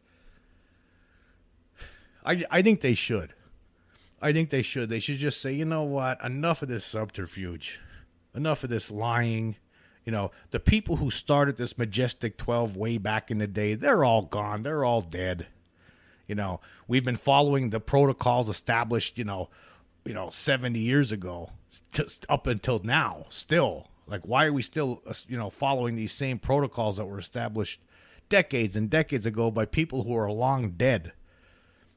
I 2.24 2.44
I 2.50 2.60
think 2.60 2.82
they 2.82 2.94
should. 2.94 3.34
I 4.20 4.34
think 4.34 4.50
they 4.50 4.60
should. 4.60 4.90
They 4.90 4.98
should 4.98 5.16
just 5.16 5.40
say, 5.40 5.54
you 5.54 5.64
know 5.64 5.84
what? 5.84 6.22
Enough 6.22 6.60
of 6.60 6.68
this 6.68 6.84
subterfuge. 6.84 7.80
Enough 8.34 8.64
of 8.64 8.70
this 8.70 8.90
lying 8.90 9.56
you 10.10 10.16
know, 10.16 10.32
the 10.50 10.58
people 10.58 10.96
who 10.96 11.08
started 11.08 11.56
this 11.56 11.78
Majestic 11.78 12.36
12 12.36 12.76
way 12.76 12.98
back 12.98 13.30
in 13.30 13.38
the 13.38 13.46
day, 13.46 13.76
they're 13.76 14.02
all 14.02 14.22
gone. 14.22 14.64
They're 14.64 14.84
all 14.84 15.02
dead. 15.02 15.46
You 16.26 16.34
know, 16.34 16.60
we've 16.88 17.04
been 17.04 17.14
following 17.14 17.70
the 17.70 17.78
protocols 17.78 18.48
established, 18.48 19.18
you 19.18 19.24
know, 19.24 19.50
you 20.04 20.12
know, 20.12 20.28
70 20.28 20.80
years 20.80 21.12
ago 21.12 21.50
just 21.92 22.26
up 22.28 22.48
until 22.48 22.80
now 22.82 23.26
still. 23.28 23.86
Like 24.08 24.22
why 24.22 24.46
are 24.46 24.52
we 24.52 24.62
still 24.62 25.00
uh, 25.06 25.14
you 25.28 25.38
know 25.38 25.48
following 25.48 25.94
these 25.94 26.12
same 26.12 26.40
protocols 26.40 26.96
that 26.96 27.06
were 27.06 27.20
established 27.20 27.80
decades 28.28 28.74
and 28.74 28.90
decades 28.90 29.26
ago 29.26 29.52
by 29.52 29.64
people 29.64 30.02
who 30.02 30.16
are 30.16 30.32
long 30.32 30.70
dead? 30.70 31.12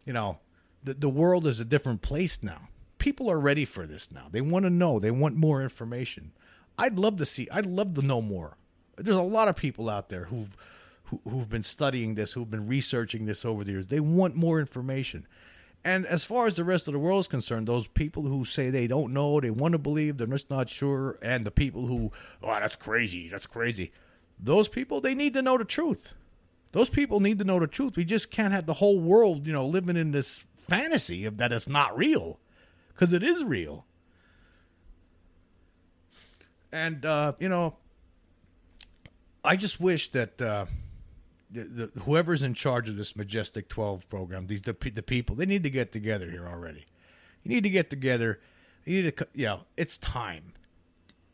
You 0.06 0.14
know, 0.14 0.38
the 0.84 0.94
the 0.94 1.10
world 1.10 1.48
is 1.48 1.60
a 1.60 1.66
different 1.66 2.04
place 2.04 2.44
now. 2.44 2.68
People 3.00 3.28
are 3.32 3.40
ready 3.40 3.66
for 3.66 3.88
this 3.88 4.12
now. 4.12 4.28
They 4.32 4.42
want 4.42 4.66
to 4.66 4.70
know. 4.70 5.00
They 5.00 5.10
want 5.10 5.36
more 5.36 5.64
information. 5.64 6.32
I'd 6.78 6.98
love 6.98 7.18
to 7.18 7.26
see. 7.26 7.48
I'd 7.52 7.66
love 7.66 7.94
to 7.96 8.02
know 8.02 8.22
more. 8.22 8.58
There's 8.98 9.16
a 9.16 9.22
lot 9.22 9.48
of 9.48 9.56
people 9.56 9.90
out 9.90 10.10
there 10.10 10.26
who've 10.26 10.56
who, 11.06 11.22
who've 11.30 11.50
been 11.50 11.64
studying 11.64 12.16
this, 12.16 12.34
who've 12.34 12.50
been 12.50 12.68
researching 12.68 13.26
this 13.26 13.46
over 13.46 13.64
the 13.64 13.72
years. 13.72 13.88
They 13.88 14.00
want 14.00 14.36
more 14.36 14.60
information. 14.60 15.28
And 15.86 16.06
as 16.06 16.24
far 16.24 16.48
as 16.48 16.56
the 16.56 16.64
rest 16.64 16.88
of 16.88 16.94
the 16.94 17.00
world 17.00 17.22
is 17.22 17.28
concerned, 17.28 17.68
those 17.68 17.88
people 17.88 18.24
who 18.24 18.46
say 18.46 18.70
they 18.70 18.88
don't 18.88 19.12
know, 19.12 19.42
they 19.42 19.50
want 19.50 19.74
to 19.74 19.78
believe, 19.78 20.18
they're 20.18 20.28
just 20.28 20.50
not 20.50 20.70
sure, 20.70 21.18
and 21.22 21.46
the 21.46 21.52
people 21.52 21.88
who, 21.88 22.12
oh, 22.42 22.48
that's 22.48 22.78
crazy, 22.78 23.28
that's 23.28 23.48
crazy, 23.48 23.92
those 24.40 24.70
people, 24.70 25.02
they 25.02 25.14
need 25.14 25.34
to 25.34 25.42
know 25.42 25.58
the 25.58 25.66
truth. 25.66 26.14
Those 26.72 26.90
people 26.90 27.20
need 27.20 27.38
to 27.40 27.44
know 27.44 27.60
the 27.60 27.68
truth. 27.68 27.98
We 27.98 28.06
just 28.06 28.32
can't 28.32 28.54
have 28.54 28.66
the 28.66 28.74
whole 28.74 29.00
world, 29.00 29.46
you 29.46 29.52
know, 29.52 29.68
living 29.68 29.98
in 29.98 30.12
this 30.12 30.40
fantasy 30.56 31.26
of 31.26 31.38
that 31.38 31.52
it's 31.52 31.68
not 31.68 31.98
real, 31.98 32.40
because 32.94 33.12
it 33.12 33.22
is 33.22 33.44
real. 33.44 33.86
And 36.74 37.06
uh, 37.06 37.34
you 37.40 37.48
know, 37.48 37.76
I 39.46 39.56
just 39.56 39.80
wish 39.80 40.12
that. 40.12 40.42
Uh, 40.42 40.66
the, 41.52 41.90
the, 41.94 42.00
whoever's 42.02 42.42
in 42.42 42.56
charge 42.56 42.90
of 42.90 42.98
this 42.98 43.16
majestic 43.16 43.70
12 43.70 44.10
program 44.10 44.48
these 44.48 44.64
the, 44.64 44.76
the 44.90 45.04
people 45.04 45.36
they 45.36 45.46
need 45.46 45.62
to 45.62 45.70
get 45.70 45.92
together 45.92 46.32
here 46.32 46.48
already. 46.48 46.88
You 47.44 47.54
need 47.54 47.62
to 47.62 47.70
get 47.70 47.92
together. 47.92 48.40
You 48.86 49.04
need 49.04 49.16
to 49.16 49.28
you 49.36 49.46
know 49.46 49.60
it's 49.78 50.00
time. 50.00 50.54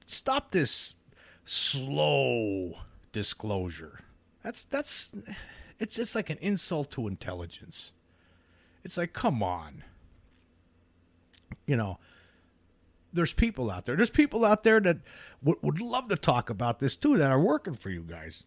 Stop 0.08 0.52
this 0.52 0.96
slow 1.46 2.74
disclosure. 3.14 4.02
That's 4.44 4.66
that's 4.66 5.14
it's 5.80 5.96
just 5.96 6.16
like 6.16 6.30
an 6.30 6.38
insult 6.42 6.92
to 6.92 7.08
intelligence. 7.08 7.94
It's 8.84 8.98
like 8.98 9.14
come 9.14 9.42
on. 9.42 9.86
You 11.66 11.78
know 11.78 11.98
there's 13.12 13.34
people 13.34 13.72
out 13.72 13.86
there 13.86 13.96
there's 13.96 14.10
people 14.10 14.46
out 14.46 14.64
there 14.64 14.80
that 14.80 14.98
w- 15.44 15.60
would 15.62 15.82
love 15.82 16.08
to 16.08 16.16
talk 16.16 16.50
about 16.50 16.80
this 16.80 16.96
too 16.96 17.18
that 17.18 17.32
are 17.32 17.40
working 17.40 17.74
for 17.74 17.90
you 17.90 18.02
guys 18.02 18.44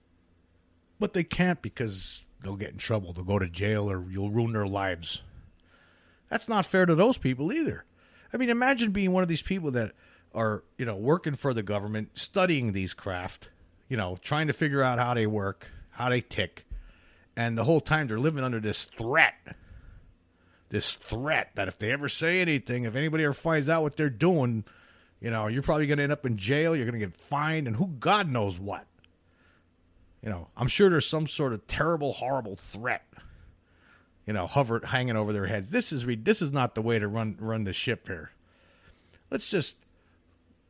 but 1.02 1.14
they 1.14 1.24
can't 1.24 1.60
because 1.62 2.22
they'll 2.42 2.56
get 2.56 2.70
in 2.70 2.78
trouble. 2.78 3.12
They'll 3.12 3.24
go 3.24 3.38
to 3.38 3.48
jail 3.48 3.90
or 3.90 4.04
you'll 4.08 4.30
ruin 4.30 4.52
their 4.52 4.68
lives. 4.68 5.20
That's 6.28 6.48
not 6.48 6.64
fair 6.64 6.86
to 6.86 6.94
those 6.94 7.18
people 7.18 7.52
either. 7.52 7.84
I 8.32 8.36
mean, 8.36 8.50
imagine 8.50 8.92
being 8.92 9.12
one 9.12 9.24
of 9.24 9.28
these 9.28 9.42
people 9.42 9.72
that 9.72 9.92
are, 10.34 10.62
you 10.78 10.86
know, 10.86 10.96
working 10.96 11.34
for 11.34 11.52
the 11.52 11.62
government, 11.62 12.10
studying 12.14 12.72
these 12.72 12.94
craft, 12.94 13.50
you 13.88 13.96
know, 13.96 14.16
trying 14.22 14.46
to 14.46 14.52
figure 14.52 14.82
out 14.82 15.00
how 15.00 15.12
they 15.14 15.26
work, 15.26 15.68
how 15.90 16.08
they 16.08 16.20
tick, 16.20 16.64
and 17.36 17.58
the 17.58 17.64
whole 17.64 17.80
time 17.80 18.06
they're 18.06 18.20
living 18.20 18.44
under 18.44 18.60
this 18.60 18.84
threat. 18.84 19.34
This 20.72 20.94
threat 20.94 21.50
that 21.56 21.68
if 21.68 21.78
they 21.78 21.92
ever 21.92 22.08
say 22.08 22.40
anything, 22.40 22.84
if 22.84 22.96
anybody 22.96 23.24
ever 23.24 23.34
finds 23.34 23.68
out 23.68 23.82
what 23.82 23.94
they're 23.94 24.08
doing, 24.08 24.64
you 25.20 25.30
know, 25.30 25.46
you're 25.46 25.62
probably 25.62 25.86
going 25.86 25.98
to 25.98 26.02
end 26.02 26.12
up 26.12 26.24
in 26.24 26.38
jail, 26.38 26.74
you're 26.74 26.86
going 26.86 26.98
to 26.98 27.06
get 27.06 27.14
fined, 27.14 27.66
and 27.66 27.76
who 27.76 27.88
God 27.88 28.26
knows 28.26 28.58
what. 28.58 28.86
You 30.22 30.30
know, 30.30 30.48
I'm 30.56 30.68
sure 30.68 30.88
there's 30.88 31.04
some 31.04 31.28
sort 31.28 31.52
of 31.52 31.66
terrible, 31.66 32.14
horrible 32.14 32.56
threat. 32.56 33.04
You 34.24 34.32
know, 34.32 34.46
hovered, 34.46 34.86
hanging 34.86 35.14
over 35.14 35.34
their 35.34 35.46
heads. 35.46 35.68
This 35.68 35.92
is 35.92 36.06
this 36.22 36.40
is 36.40 36.54
not 36.54 36.74
the 36.74 36.80
way 36.80 36.98
to 36.98 37.06
run 37.06 37.36
run 37.38 37.64
the 37.64 37.74
ship 37.74 38.06
here. 38.06 38.30
Let's 39.30 39.46
just, 39.46 39.76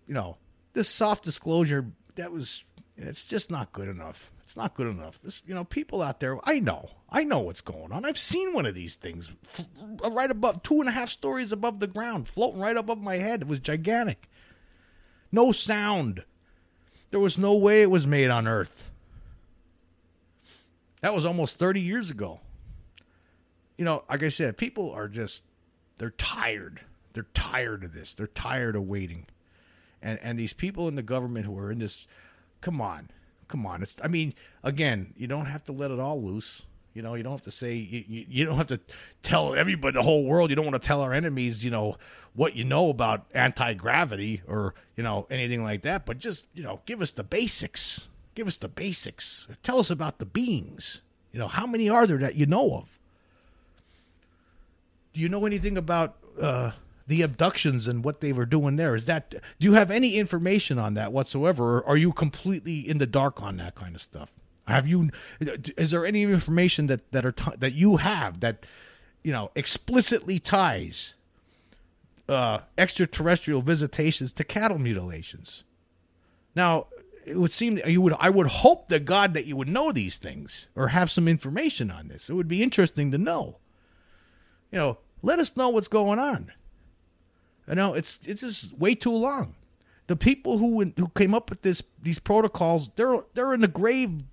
you 0.09 0.15
know, 0.15 0.37
this 0.73 0.89
soft 0.89 1.23
disclosure 1.23 1.87
that 2.17 2.33
was 2.33 2.65
it's 2.97 3.23
just 3.23 3.53
not 3.53 3.73
good 3.73 3.89
enough. 3.89 4.33
It's 4.53 4.57
not 4.59 4.75
good 4.75 4.89
enough. 4.89 5.19
It's, 5.25 5.43
you 5.47 5.55
know, 5.55 5.65
people 5.65 6.03
out 6.03 6.21
there, 6.21 6.37
I 6.47 6.59
know, 6.59 6.91
I 7.09 7.25
know 7.25 7.39
what's 7.39 7.63
going 7.63 7.91
on. 7.91 8.05
I've 8.05 8.19
seen 8.19 8.53
one 8.53 8.67
of 8.67 8.75
these 8.75 8.97
things 8.97 9.33
f- 9.47 9.65
right 10.11 10.31
above, 10.31 10.63
two 10.63 10.81
and 10.81 10.91
a 10.91 10.93
half 10.93 11.09
stories 11.09 11.53
above 11.53 11.81
the 11.81 11.87
ground, 11.87 12.29
floating 12.29 12.61
right 12.61 12.77
above 12.77 13.01
my 13.01 13.17
head. 13.17 13.41
It 13.41 13.49
was 13.49 13.61
gigantic. 13.61 14.29
No 15.33 15.53
sound. 15.53 16.27
There 17.11 17.19
was 17.19 17.39
no 17.39 17.55
way 17.55 17.81
it 17.81 17.91
was 17.91 18.07
made 18.07 18.29
on 18.29 18.47
Earth. 18.47 18.91
That 21.01 21.15
was 21.15 21.25
almost 21.25 21.57
30 21.57 21.81
years 21.81 22.11
ago. 22.11 22.41
You 23.79 23.87
know, 23.87 24.05
like 24.11 24.23
I 24.23 24.29
said, 24.29 24.59
people 24.59 24.91
are 24.91 25.09
just 25.09 25.45
they're 25.97 26.11
tired. 26.11 26.83
They're 27.15 27.27
tired 27.33 27.85
of 27.85 27.95
this. 27.95 28.13
They're 28.13 28.27
tired 28.27 28.77
of 28.77 28.83
waiting. 28.83 29.29
And 30.03 30.19
and 30.23 30.39
these 30.39 30.53
people 30.53 30.89
in 30.89 30.95
the 30.95 31.03
government 31.03 31.47
who 31.47 31.57
are 31.57 31.73
in 31.73 31.79
this 31.79 32.07
come 32.61 32.83
on. 32.83 33.09
Come 33.49 33.67
on. 33.67 33.83
It's 33.83 33.97
I 34.03 34.09
mean, 34.09 34.35
again, 34.63 35.15
you 35.17 35.27
don't 35.27 35.47
have 35.47 35.65
to 35.65 35.73
let 35.73 35.91
it 35.91 35.99
all 35.99 36.23
loose. 36.23 36.63
You 36.95 37.01
know, 37.01 37.15
you 37.15 37.23
don't 37.23 37.33
have 37.33 37.43
to 37.43 37.51
say 37.51 37.75
you, 37.75 38.05
you 38.29 38.45
don't 38.45 38.59
have 38.59 38.67
to 38.69 38.81
tell 39.23 39.55
everybody, 39.55 39.95
the 39.95 40.03
whole 40.03 40.25
world. 40.25 40.51
You 40.51 40.57
don't 40.57 40.67
want 40.67 40.81
to 40.81 40.87
tell 40.87 41.01
our 41.01 41.13
enemies, 41.13 41.65
you 41.65 41.71
know, 41.71 41.97
what 42.35 42.55
you 42.55 42.65
know 42.65 42.91
about 42.91 43.27
anti 43.35 43.75
gravity 43.75 44.43
or 44.47 44.75
you 44.97 45.03
know 45.03 45.27
anything 45.31 45.63
like 45.63 45.83
that. 45.83 46.05
But 46.05 46.19
just 46.19 46.47
you 46.55 46.63
know, 46.63 46.81
give 46.87 47.01
us 47.01 47.13
the 47.13 47.25
basics. 47.25 48.09
Give 48.35 48.47
us 48.47 48.59
the 48.59 48.69
basics. 48.69 49.47
Tell 49.63 49.79
us 49.79 49.91
about 49.91 50.19
the 50.19 50.25
beings. 50.27 51.01
You 51.33 51.39
know, 51.39 51.49
how 51.49 51.67
many 51.67 51.89
are 51.89 52.07
there 52.07 52.19
that 52.19 52.37
you 52.37 52.47
know 52.47 52.75
of? 52.75 52.99
Do 55.13 55.21
you 55.21 55.29
know 55.29 55.45
anything 55.45 55.77
about 55.77 56.17
uh, 56.41 56.73
the 57.07 57.23
abductions 57.23 57.89
and 57.89 58.05
what 58.05 58.21
they 58.21 58.33
were 58.33 58.47
doing 58.47 58.77
there? 58.77 58.95
Is 58.95 59.07
that 59.07 59.31
do 59.31 59.41
you 59.59 59.75
have 59.75 59.91
any 59.91 60.17
information 60.17 60.79
on 60.79 60.95
that 60.95 61.13
whatsoever, 61.13 61.79
or 61.79 61.87
are 61.87 61.97
you 61.97 62.13
completely 62.13 62.81
in 62.81 62.99
the 62.99 63.07
dark 63.07 63.43
on 63.43 63.57
that 63.57 63.75
kind 63.75 63.95
of 63.95 64.01
stuff? 64.01 64.31
Have 64.67 64.87
you? 64.87 65.11
Is 65.41 65.91
there 65.91 66.07
any 66.07 66.23
information 66.23 66.87
that 66.87 67.11
that 67.13 67.25
are 67.25 67.35
that 67.57 67.73
you 67.73 67.97
have 67.97 68.41
that 68.41 68.65
you 69.23 69.33
know 69.33 69.51
explicitly 69.55 70.39
ties 70.39 71.15
uh, 72.29 72.61
extraterrestrial 72.79 73.63
visitations 73.63 74.33
to 74.33 74.45
cattle 74.45 74.79
mutilations? 74.79 75.65
Now, 76.55 76.87
it 77.25 77.37
would 77.37 77.51
seem 77.51 77.77
that 77.77 77.89
you 77.89 78.01
would 78.01 78.15
I 78.19 78.31
would 78.31 78.47
hope 78.47 78.89
to 78.89 79.01
God 79.01 79.35
that 79.35 79.47
you 79.47 79.57
would 79.57 79.69
know 79.69 79.93
these 79.93 80.17
things 80.17 80.69
or 80.77 80.89
have 80.89 81.11
some 81.11 81.27
information 81.29 81.91
on 81.91 82.09
this. 82.09 82.31
It 82.31 82.35
would 82.35 82.49
be 82.49 82.63
interesting 82.63 83.11
to 83.13 83.19
know. 83.19 83.59
You 84.71 84.79
know, 84.79 84.99
let 85.23 85.39
us 85.39 85.57
know 85.57 85.69
what's 85.69 85.89
going 85.89 86.19
on. 86.19 86.53
You 87.73 87.77
know, 87.77 87.95
it's 87.95 88.21
it's 88.23 88.43
just 88.43 88.77
way 88.77 88.95
too 88.95 89.11
long. 89.11 89.55
The 90.07 90.15
people 90.15 90.59
who 90.59 90.93
who 90.95 91.09
came 91.17 91.35
up 91.35 91.49
with 91.49 91.63
this 91.63 91.83
these 92.03 92.19
protocols, 92.19 92.91
they're 92.97 93.21
they're 93.33 93.55
in 93.55 93.63
the 93.63 93.67
grave. 93.67 94.25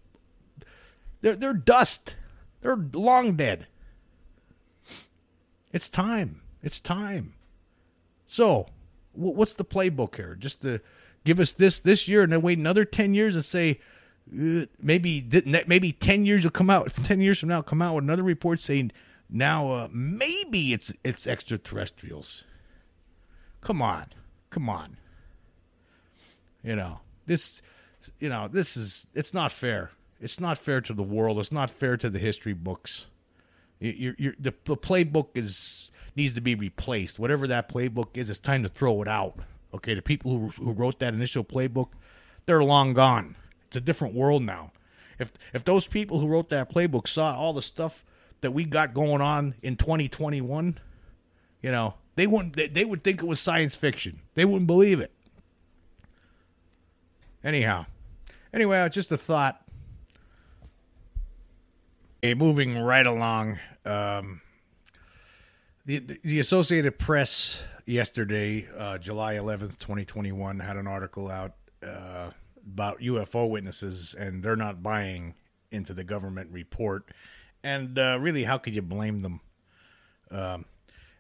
They're 1.22 1.38
they're 1.38 1.53
dust. 1.53 2.15
They're 2.60 2.75
long 2.75 3.38
dead. 3.38 3.67
It's 5.72 5.88
time. 5.88 6.41
It's 6.62 6.81
time. 6.81 7.36
So, 8.27 8.67
what's 9.13 9.53
the 9.53 9.63
playbook 9.63 10.17
here? 10.17 10.36
Just 10.38 10.62
to 10.63 10.81
give 11.24 11.39
us 11.39 11.53
this 11.53 11.79
this 11.79 12.10
year 12.10 12.24
and 12.24 12.34
then 12.34 12.41
wait 12.41 12.58
another 12.58 12.84
10 12.84 13.13
years 13.13 13.36
and 13.36 13.46
say 13.46 13.79
maybe 14.27 15.25
maybe 15.46 15.93
10 15.93 16.25
years 16.25 16.43
will 16.43 16.51
come 16.51 16.69
out 16.69 16.93
10 16.93 17.22
years 17.22 17.39
from 17.39 17.48
now 17.48 17.62
come 17.62 17.81
out 17.81 17.96
with 17.96 18.03
another 18.03 18.22
report 18.22 18.60
saying 18.60 18.91
now 19.29 19.72
uh, 19.72 19.88
maybe 19.91 20.74
it's 20.74 20.91
it's 21.03 21.25
extraterrestrials 21.25 22.43
come 23.69 23.83
on. 23.83 24.07
Come 24.49 24.67
on. 24.67 24.97
You 26.63 26.75
know 26.75 27.01
this 27.27 27.61
you 28.19 28.27
know 28.27 28.47
this 28.47 28.75
is 28.75 29.05
it's 29.13 29.31
not 29.31 29.51
fair. 29.51 29.91
It's 30.19 30.39
not 30.39 30.57
fair 30.57 30.81
to 30.81 30.91
the 30.91 31.03
world. 31.03 31.38
It's 31.38 31.51
not 31.51 31.69
fair 31.69 31.95
to 31.97 32.09
the 32.09 32.17
history 32.17 32.53
books. 32.53 33.05
You're, 33.79 34.15
you're, 34.17 34.33
the, 34.39 34.55
the 34.65 34.75
playbook 34.75 35.27
is 35.35 35.91
needs 36.15 36.33
to 36.33 36.41
be 36.41 36.55
replaced. 36.55 37.19
Whatever 37.19 37.45
that 37.45 37.69
playbook 37.69 38.17
is 38.17 38.31
it's 38.31 38.39
time 38.39 38.63
to 38.63 38.69
throw 38.69 39.03
it 39.03 39.07
out. 39.07 39.38
Okay, 39.71 39.93
the 39.93 40.01
people 40.01 40.31
who, 40.31 40.47
who 40.47 40.71
wrote 40.71 40.97
that 40.99 41.13
initial 41.13 41.43
playbook, 41.43 41.89
they're 42.47 42.63
long 42.63 42.95
gone. 42.95 43.35
It's 43.67 43.75
a 43.75 43.81
different 43.81 44.15
world 44.15 44.41
now. 44.41 44.71
If 45.19 45.31
if 45.53 45.63
those 45.63 45.85
people 45.85 46.19
who 46.19 46.27
wrote 46.27 46.49
that 46.49 46.73
playbook 46.73 47.07
saw 47.07 47.35
all 47.35 47.53
the 47.53 47.61
stuff 47.61 48.03
that 48.41 48.49
we 48.49 48.65
got 48.65 48.95
going 48.95 49.21
on 49.21 49.53
in 49.61 49.75
2021, 49.75 50.79
you 51.61 51.71
know, 51.71 51.93
they 52.19 52.27
wouldn't 52.27 52.57
they, 52.57 52.67
they 52.67 52.83
would 52.83 53.01
think 53.01 53.23
it 53.23 53.25
was 53.25 53.39
science 53.39 53.75
fiction. 53.75 54.19
They 54.33 54.43
wouldn't 54.43 54.67
believe 54.67 54.99
it. 54.99 55.13
Anyhow, 57.41 57.85
anyway, 58.53 58.89
just 58.89 59.09
a 59.13 59.17
thought. 59.17 59.61
Okay, 62.21 62.33
moving 62.33 62.77
right 62.77 63.07
along. 63.07 63.59
Um, 63.85 64.41
the, 65.85 65.99
the 66.21 66.39
Associated 66.39 66.99
Press 66.99 67.63
yesterday, 67.85 68.67
uh, 68.77 68.97
July 68.97 69.35
11th, 69.35 69.79
2021, 69.79 70.59
had 70.59 70.75
an 70.75 70.88
article 70.88 71.29
out 71.29 71.53
uh, 71.81 72.31
about 72.67 72.99
UFO 72.99 73.49
witnesses, 73.49 74.13
and 74.19 74.43
they're 74.43 74.57
not 74.57 74.83
buying 74.83 75.35
into 75.71 75.93
the 75.93 76.03
government 76.03 76.49
report. 76.51 77.13
and 77.63 77.97
uh, 77.97 78.17
really, 78.19 78.43
how 78.43 78.57
could 78.57 78.75
you 78.75 78.81
blame 78.81 79.21
them? 79.21 79.39
Um, 80.29 80.65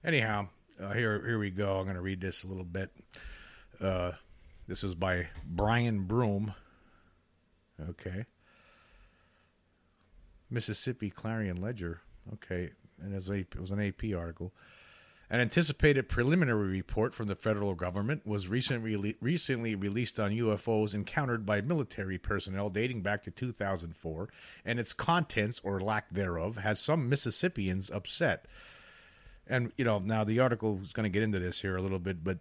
anyhow, 0.03 0.49
uh, 0.81 0.93
here 0.93 1.23
here 1.25 1.39
we 1.39 1.49
go. 1.49 1.77
I'm 1.77 1.83
going 1.83 1.95
to 1.95 2.01
read 2.01 2.21
this 2.21 2.43
a 2.43 2.47
little 2.47 2.63
bit. 2.63 2.91
Uh, 3.79 4.11
this 4.67 4.83
was 4.83 4.95
by 4.95 5.27
Brian 5.45 6.05
Broom. 6.05 6.53
Okay. 7.89 8.25
Mississippi 10.49 11.09
Clarion 11.09 11.61
Ledger. 11.61 12.01
Okay, 12.33 12.71
and 13.01 13.13
it 13.13 13.17
was, 13.17 13.29
a, 13.29 13.33
it 13.33 13.59
was 13.59 13.71
an 13.71 13.81
AP 13.81 14.15
article. 14.15 14.53
An 15.31 15.39
anticipated 15.39 16.09
preliminary 16.09 16.69
report 16.69 17.13
from 17.13 17.27
the 17.27 17.35
federal 17.35 17.75
government 17.75 18.25
was 18.25 18.47
recently 18.47 19.15
recently 19.21 19.75
released 19.75 20.19
on 20.19 20.31
UFOs 20.31 20.95
encountered 20.95 21.45
by 21.45 21.61
military 21.61 22.17
personnel 22.17 22.71
dating 22.71 23.03
back 23.03 23.23
to 23.23 23.31
2004, 23.31 24.29
and 24.65 24.79
its 24.79 24.93
contents 24.93 25.61
or 25.63 25.79
lack 25.79 26.09
thereof 26.09 26.57
has 26.57 26.79
some 26.79 27.07
Mississippians 27.09 27.91
upset. 27.91 28.47
And 29.49 29.71
you 29.77 29.83
know, 29.83 29.99
now 29.99 30.23
the 30.23 30.39
article 30.39 30.79
is 30.83 30.93
going 30.93 31.03
to 31.03 31.09
get 31.09 31.23
into 31.23 31.39
this 31.39 31.59
here 31.59 31.75
a 31.75 31.81
little 31.81 31.99
bit, 31.99 32.23
but 32.23 32.37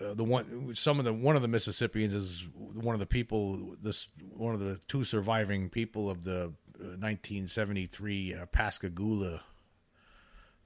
uh, 0.00 0.14
the 0.14 0.24
one 0.24 0.74
some 0.74 0.98
of 0.98 1.04
the 1.04 1.12
one 1.12 1.36
of 1.36 1.42
the 1.42 1.48
Mississippians 1.48 2.14
is 2.14 2.44
one 2.56 2.94
of 2.94 3.00
the 3.00 3.06
people 3.06 3.76
this 3.80 4.08
one 4.34 4.54
of 4.54 4.60
the 4.60 4.80
two 4.88 5.04
surviving 5.04 5.70
people 5.70 6.10
of 6.10 6.24
the 6.24 6.52
1973 6.78 8.34
uh, 8.34 8.46
Pascagoula 8.46 9.42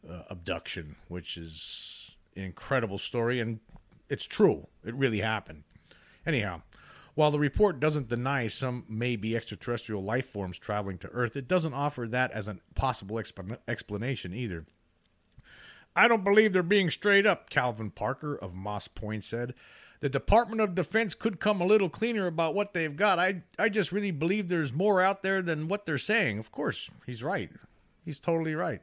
uh, 0.08 0.22
abduction, 0.30 0.96
which 1.08 1.36
is 1.36 2.16
an 2.34 2.44
incredible 2.44 2.98
story, 2.98 3.40
and 3.40 3.60
it's 4.08 4.24
true. 4.24 4.66
It 4.84 4.94
really 4.94 5.20
happened. 5.20 5.64
Anyhow, 6.24 6.62
while 7.14 7.30
the 7.30 7.38
report 7.38 7.80
doesn't 7.80 8.08
deny 8.08 8.48
some 8.48 8.84
may 8.88 9.16
be 9.16 9.36
extraterrestrial 9.36 10.02
life 10.02 10.28
forms 10.28 10.58
traveling 10.58 10.98
to 10.98 11.08
Earth, 11.08 11.36
it 11.36 11.48
doesn't 11.48 11.74
offer 11.74 12.06
that 12.08 12.30
as 12.32 12.48
a 12.48 12.58
possible 12.74 13.16
exp- 13.16 13.58
explanation 13.66 14.34
either. 14.34 14.66
I 15.96 16.08
don't 16.08 16.22
believe 16.22 16.52
they're 16.52 16.62
being 16.62 16.90
straight 16.90 17.26
up, 17.26 17.48
Calvin 17.48 17.90
Parker 17.90 18.36
of 18.36 18.54
Moss 18.54 18.86
Point 18.86 19.24
said. 19.24 19.54
The 20.00 20.10
Department 20.10 20.60
of 20.60 20.74
Defense 20.74 21.14
could 21.14 21.40
come 21.40 21.60
a 21.60 21.66
little 21.66 21.88
cleaner 21.88 22.26
about 22.26 22.54
what 22.54 22.74
they've 22.74 22.94
got. 22.94 23.18
I 23.18 23.42
I 23.58 23.70
just 23.70 23.92
really 23.92 24.10
believe 24.10 24.48
there's 24.48 24.72
more 24.72 25.00
out 25.00 25.22
there 25.22 25.40
than 25.40 25.68
what 25.68 25.86
they're 25.86 25.96
saying. 25.96 26.38
Of 26.38 26.52
course, 26.52 26.90
he's 27.06 27.22
right. 27.22 27.50
He's 28.04 28.20
totally 28.20 28.54
right. 28.54 28.82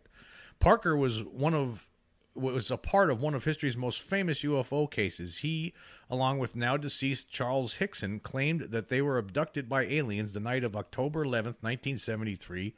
Parker 0.60 0.98
was 0.98 1.24
one 1.24 1.54
of 1.54 1.88
was 2.36 2.72
a 2.72 2.78
part 2.78 3.12
of 3.12 3.22
one 3.22 3.36
of 3.36 3.44
history's 3.44 3.78
most 3.78 4.02
famous 4.02 4.42
UFO 4.42 4.90
cases. 4.90 5.40
He, 5.40 5.74
along 6.10 6.40
with 6.40 6.56
now 6.56 6.78
deceased 6.78 7.30
Charles 7.30 7.76
Hickson, 7.76 8.20
claimed 8.20 8.72
that 8.72 8.90
they 8.90 9.04
were 9.04 9.20
abducted 9.20 9.70
by 9.70 9.84
aliens 9.84 10.34
the 10.34 10.40
night 10.40 10.64
of 10.64 10.76
October 10.76 11.24
11th, 11.24 11.62
1973, 11.62 12.74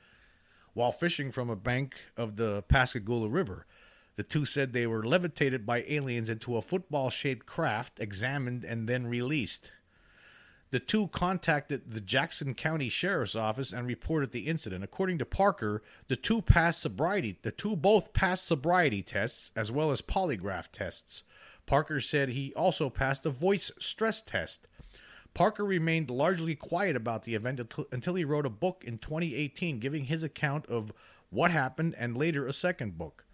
while 0.74 0.92
fishing 0.92 1.32
from 1.32 1.50
a 1.50 1.56
bank 1.56 1.96
of 2.18 2.36
the 2.36 2.64
Pascagoula 2.64 3.30
River. 3.30 3.66
The 4.16 4.24
two 4.24 4.46
said 4.46 4.72
they 4.72 4.88
were 4.88 5.06
levitated 5.06 5.66
by 5.66 5.84
aliens 5.88 6.30
into 6.30 6.56
a 6.56 6.62
football 6.62 7.10
shaped 7.10 7.46
craft, 7.46 8.00
examined, 8.00 8.64
and 8.64 8.88
then 8.88 9.08
released. 9.08 9.72
The 10.72 10.80
two 10.80 11.08
contacted 11.08 11.92
the 11.92 12.02
Jackson 12.02 12.54
County 12.54 12.90
Sheriff's 12.90 13.36
Office 13.36 13.72
and 13.72 13.86
reported 13.88 14.32
the 14.32 14.48
incident. 14.48 14.84
According 14.84 15.20
to 15.20 15.26
Parker, 15.26 15.84
the 16.08 16.16
two 16.16 16.42
passed 16.42 16.82
sobriety 16.82 17.38
the 17.42 17.52
two 17.52 17.76
both 17.76 18.14
passed 18.14 18.46
sobriety 18.46 19.04
tests 19.04 19.52
as 19.56 19.72
well 19.72 19.92
as 19.92 20.02
polygraph 20.02 20.70
tests. 20.72 21.24
Parker 21.66 22.00
said 22.00 22.30
he 22.30 22.54
also 22.56 22.90
passed 22.90 23.26
a 23.26 23.30
voice 23.30 23.72
stress 23.80 24.22
test. 24.22 24.68
Parker 25.34 25.66
remained 25.66 26.10
largely 26.10 26.56
quiet 26.56 26.96
about 26.96 27.24
the 27.24 27.36
event 27.36 27.60
until 27.92 28.16
he 28.16 28.24
wrote 28.24 28.46
a 28.46 28.50
book 28.50 28.84
in 28.86 28.98
2018 28.98 29.80
giving 29.80 30.06
his 30.06 30.24
account 30.24 30.66
of 30.68 30.92
what 31.30 31.52
happened 31.52 31.94
and 31.98 32.18
later 32.18 32.48
a 32.48 32.54
second 32.54 32.98
book. 32.98 33.25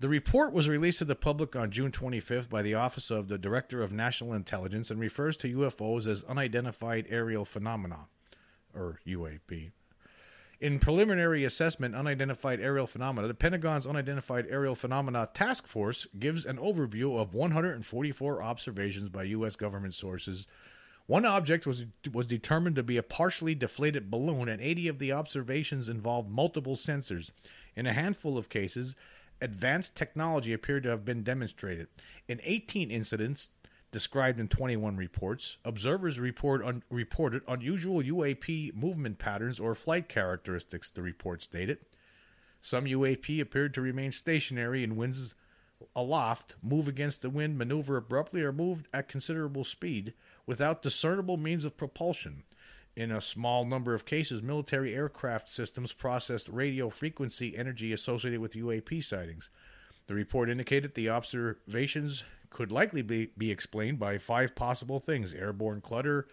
The 0.00 0.08
report 0.08 0.54
was 0.54 0.66
released 0.66 1.00
to 1.00 1.04
the 1.04 1.14
public 1.14 1.54
on 1.54 1.70
June 1.70 1.92
25th 1.92 2.48
by 2.48 2.62
the 2.62 2.72
Office 2.72 3.10
of 3.10 3.28
the 3.28 3.36
Director 3.36 3.82
of 3.82 3.92
National 3.92 4.32
Intelligence 4.32 4.90
and 4.90 4.98
refers 4.98 5.36
to 5.36 5.58
UFOs 5.58 6.06
as 6.06 6.24
unidentified 6.24 7.06
aerial 7.10 7.44
phenomena, 7.44 8.06
or 8.74 8.98
UAP. 9.06 9.72
In 10.58 10.78
preliminary 10.78 11.44
assessment, 11.44 11.94
unidentified 11.94 12.60
aerial 12.60 12.86
phenomena, 12.86 13.28
the 13.28 13.34
Pentagon's 13.34 13.86
Unidentified 13.86 14.46
Aerial 14.48 14.74
Phenomena 14.74 15.28
Task 15.34 15.66
Force 15.66 16.06
gives 16.18 16.46
an 16.46 16.56
overview 16.56 17.18
of 17.18 17.34
144 17.34 18.42
observations 18.42 19.10
by 19.10 19.24
U.S. 19.24 19.54
government 19.54 19.94
sources. 19.94 20.46
One 21.06 21.26
object 21.26 21.66
was 21.66 21.84
was 22.10 22.26
determined 22.26 22.76
to 22.76 22.82
be 22.82 22.96
a 22.96 23.02
partially 23.02 23.54
deflated 23.54 24.10
balloon, 24.10 24.48
and 24.48 24.62
80 24.62 24.88
of 24.88 24.98
the 24.98 25.12
observations 25.12 25.90
involved 25.90 26.30
multiple 26.30 26.76
sensors. 26.76 27.32
In 27.76 27.86
a 27.86 27.92
handful 27.92 28.38
of 28.38 28.48
cases, 28.48 28.96
advanced 29.40 29.94
technology 29.94 30.52
appeared 30.52 30.82
to 30.84 30.90
have 30.90 31.04
been 31.04 31.22
demonstrated. 31.22 31.88
In 32.28 32.40
18 32.42 32.90
incidents 32.90 33.50
described 33.92 34.38
in 34.38 34.48
21 34.48 34.96
reports, 34.96 35.56
observers 35.64 36.20
report 36.20 36.64
un- 36.64 36.82
reported 36.90 37.42
unusual 37.48 38.02
UAP 38.02 38.74
movement 38.74 39.18
patterns 39.18 39.58
or 39.58 39.74
flight 39.74 40.08
characteristics, 40.08 40.90
the 40.90 41.02
report 41.02 41.42
stated. 41.42 41.78
Some 42.60 42.84
UAP 42.84 43.40
appeared 43.40 43.74
to 43.74 43.80
remain 43.80 44.12
stationary 44.12 44.84
in 44.84 44.96
winds 44.96 45.34
aloft, 45.96 46.56
move 46.62 46.86
against 46.86 47.22
the 47.22 47.30
wind, 47.30 47.56
maneuver 47.56 47.96
abruptly, 47.96 48.42
or 48.42 48.52
move 48.52 48.84
at 48.92 49.08
considerable 49.08 49.64
speed 49.64 50.12
without 50.46 50.82
discernible 50.82 51.36
means 51.36 51.64
of 51.64 51.76
propulsion. 51.76 52.42
In 52.96 53.10
a 53.10 53.20
small 53.20 53.64
number 53.64 53.94
of 53.94 54.04
cases, 54.04 54.42
military 54.42 54.94
aircraft 54.94 55.48
systems 55.48 55.92
processed 55.92 56.48
radio 56.48 56.90
frequency 56.90 57.56
energy 57.56 57.92
associated 57.92 58.40
with 58.40 58.54
UAP 58.54 59.02
sightings. 59.02 59.48
The 60.06 60.14
report 60.14 60.50
indicated 60.50 60.94
the 60.94 61.08
observations 61.08 62.24
could 62.50 62.72
likely 62.72 63.02
be, 63.02 63.30
be 63.38 63.50
explained 63.50 64.00
by 64.00 64.18
five 64.18 64.56
possible 64.56 64.98
things 64.98 65.32
airborne 65.32 65.80
clutter, 65.80 66.26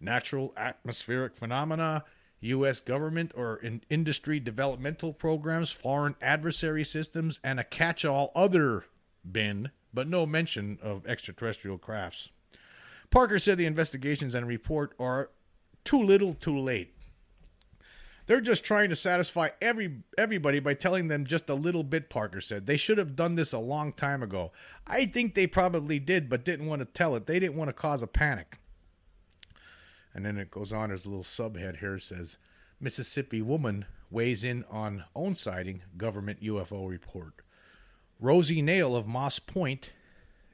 natural 0.00 0.54
atmospheric 0.56 1.34
phenomena, 1.34 2.04
U.S. 2.40 2.78
government 2.78 3.32
or 3.34 3.56
in 3.56 3.82
industry 3.90 4.38
developmental 4.38 5.12
programs, 5.12 5.72
foreign 5.72 6.14
adversary 6.22 6.84
systems, 6.84 7.40
and 7.42 7.58
a 7.58 7.64
catch 7.64 8.04
all 8.04 8.30
other 8.34 8.84
bin, 9.30 9.72
but 9.92 10.06
no 10.06 10.24
mention 10.24 10.78
of 10.80 11.04
extraterrestrial 11.06 11.78
crafts. 11.78 12.30
Parker 13.10 13.38
said 13.38 13.58
the 13.58 13.66
investigations 13.66 14.34
and 14.34 14.46
report 14.46 14.94
are 15.00 15.30
too 15.88 16.02
little, 16.02 16.34
too 16.34 16.58
late. 16.58 16.94
They're 18.26 18.42
just 18.42 18.62
trying 18.62 18.90
to 18.90 18.96
satisfy 18.96 19.48
every 19.62 20.02
everybody 20.18 20.60
by 20.60 20.74
telling 20.74 21.08
them 21.08 21.24
just 21.24 21.48
a 21.48 21.54
little 21.54 21.82
bit, 21.82 22.10
Parker 22.10 22.42
said. 22.42 22.66
They 22.66 22.76
should 22.76 22.98
have 22.98 23.16
done 23.16 23.36
this 23.36 23.54
a 23.54 23.58
long 23.58 23.94
time 23.94 24.22
ago. 24.22 24.52
I 24.86 25.06
think 25.06 25.34
they 25.34 25.46
probably 25.46 25.98
did, 25.98 26.28
but 26.28 26.44
didn't 26.44 26.66
want 26.66 26.80
to 26.80 26.84
tell 26.84 27.16
it. 27.16 27.26
They 27.26 27.40
didn't 27.40 27.56
want 27.56 27.70
to 27.70 27.72
cause 27.72 28.02
a 28.02 28.06
panic. 28.06 28.58
And 30.12 30.26
then 30.26 30.36
it 30.36 30.50
goes 30.50 30.74
on, 30.74 30.90
there's 30.90 31.06
a 31.06 31.08
little 31.08 31.24
subhead 31.24 31.78
here 31.78 31.98
says 31.98 32.36
Mississippi 32.78 33.40
woman 33.40 33.86
weighs 34.10 34.44
in 34.44 34.66
on 34.70 35.04
own 35.16 35.34
sighting 35.34 35.80
government 35.96 36.42
UFO 36.42 36.86
report. 36.86 37.32
Rosie 38.20 38.60
Nail 38.60 38.94
of 38.94 39.06
Moss 39.06 39.38
Point 39.38 39.94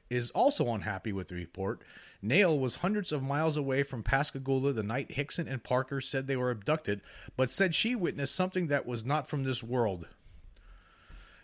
is 0.09 0.31
also 0.31 0.73
unhappy 0.73 1.11
with 1.11 1.27
the 1.27 1.35
report. 1.35 1.81
Nail 2.21 2.57
was 2.57 2.75
hundreds 2.75 3.11
of 3.11 3.21
miles 3.23 3.57
away 3.57 3.83
from 3.83 4.03
Pascagoula 4.03 4.73
the 4.73 4.83
night 4.83 5.11
Hickson 5.11 5.47
and 5.47 5.63
Parker 5.63 6.01
said 6.01 6.27
they 6.27 6.35
were 6.35 6.51
abducted, 6.51 7.01
but 7.37 7.49
said 7.49 7.75
she 7.75 7.95
witnessed 7.95 8.35
something 8.35 8.67
that 8.67 8.85
was 8.85 9.05
not 9.05 9.27
from 9.27 9.43
this 9.43 9.63
world. 9.63 10.07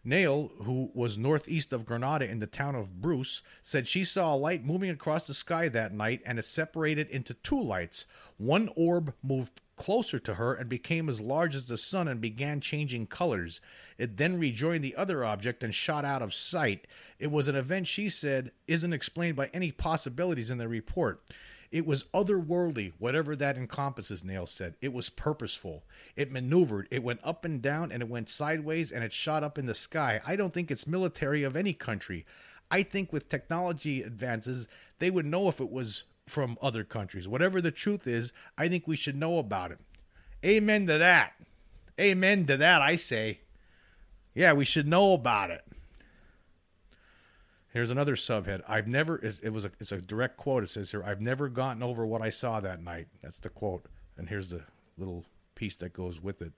Nail, 0.03 0.51
who 0.63 0.91
was 0.95 1.17
northeast 1.17 1.71
of 1.71 1.85
Grenada 1.85 2.27
in 2.27 2.39
the 2.39 2.47
town 2.47 2.73
of 2.73 3.01
Bruce, 3.01 3.43
said 3.61 3.87
she 3.87 4.03
saw 4.03 4.33
a 4.33 4.37
light 4.37 4.65
moving 4.65 4.89
across 4.89 5.27
the 5.27 5.33
sky 5.33 5.69
that 5.69 5.93
night 5.93 6.21
and 6.25 6.39
it 6.39 6.45
separated 6.45 7.07
into 7.09 7.35
two 7.35 7.61
lights. 7.61 8.07
One 8.37 8.69
orb 8.75 9.13
moved 9.21 9.61
closer 9.75 10.17
to 10.19 10.35
her 10.35 10.53
and 10.53 10.69
became 10.69 11.07
as 11.07 11.21
large 11.21 11.55
as 11.55 11.67
the 11.67 11.77
sun 11.77 12.07
and 12.07 12.19
began 12.19 12.61
changing 12.61 13.07
colors. 13.07 13.61
It 13.97 14.17
then 14.17 14.39
rejoined 14.39 14.83
the 14.83 14.95
other 14.95 15.23
object 15.23 15.63
and 15.63 15.73
shot 15.73 16.03
out 16.03 16.21
of 16.21 16.33
sight. 16.33 16.87
It 17.19 17.31
was 17.31 17.47
an 17.47 17.55
event 17.55 17.87
she 17.87 18.09
said 18.09 18.51
isn't 18.67 18.93
explained 18.93 19.35
by 19.35 19.49
any 19.53 19.71
possibilities 19.71 20.49
in 20.49 20.57
the 20.57 20.67
report. 20.67 21.23
It 21.71 21.85
was 21.85 22.03
otherworldly, 22.13 22.91
whatever 22.97 23.35
that 23.37 23.55
encompasses, 23.55 24.25
Nail 24.25 24.45
said. 24.45 24.75
It 24.81 24.91
was 24.91 25.09
purposeful. 25.09 25.83
It 26.17 26.31
maneuvered. 26.31 26.87
It 26.91 27.01
went 27.01 27.21
up 27.23 27.45
and 27.45 27.61
down 27.61 27.91
and 27.93 28.01
it 28.01 28.09
went 28.09 28.27
sideways 28.27 28.91
and 28.91 29.05
it 29.05 29.13
shot 29.13 29.43
up 29.43 29.57
in 29.57 29.67
the 29.67 29.75
sky. 29.75 30.21
I 30.25 30.35
don't 30.35 30.53
think 30.53 30.69
it's 30.69 30.85
military 30.85 31.43
of 31.43 31.55
any 31.55 31.73
country. 31.73 32.25
I 32.69 32.83
think 32.83 33.13
with 33.13 33.29
technology 33.29 34.03
advances, 34.03 34.67
they 34.99 35.09
would 35.09 35.25
know 35.25 35.47
if 35.47 35.61
it 35.61 35.71
was 35.71 36.03
from 36.27 36.57
other 36.61 36.83
countries. 36.83 37.27
Whatever 37.27 37.61
the 37.61 37.71
truth 37.71 38.05
is, 38.05 38.33
I 38.57 38.67
think 38.67 38.85
we 38.87 38.97
should 38.97 39.15
know 39.15 39.37
about 39.37 39.71
it. 39.71 39.79
Amen 40.43 40.87
to 40.87 40.97
that. 40.97 41.33
Amen 41.99 42.45
to 42.47 42.57
that, 42.57 42.81
I 42.81 42.97
say. 42.97 43.41
Yeah, 44.33 44.53
we 44.53 44.65
should 44.65 44.87
know 44.87 45.13
about 45.13 45.51
it. 45.51 45.63
Here's 47.71 47.89
another 47.89 48.15
subhead. 48.15 48.61
I've 48.67 48.87
never. 48.87 49.17
It 49.17 49.51
was 49.53 49.65
a. 49.65 49.71
It's 49.79 49.91
a 49.91 50.01
direct 50.01 50.37
quote. 50.37 50.63
It 50.63 50.69
says 50.69 50.91
here. 50.91 51.03
I've 51.03 51.21
never 51.21 51.47
gotten 51.47 51.81
over 51.81 52.05
what 52.05 52.21
I 52.21 52.29
saw 52.29 52.59
that 52.59 52.83
night. 52.83 53.07
That's 53.21 53.39
the 53.39 53.49
quote. 53.49 53.85
And 54.17 54.27
here's 54.27 54.49
the 54.49 54.61
little 54.97 55.25
piece 55.55 55.77
that 55.77 55.93
goes 55.93 56.21
with 56.21 56.41
it. 56.41 56.51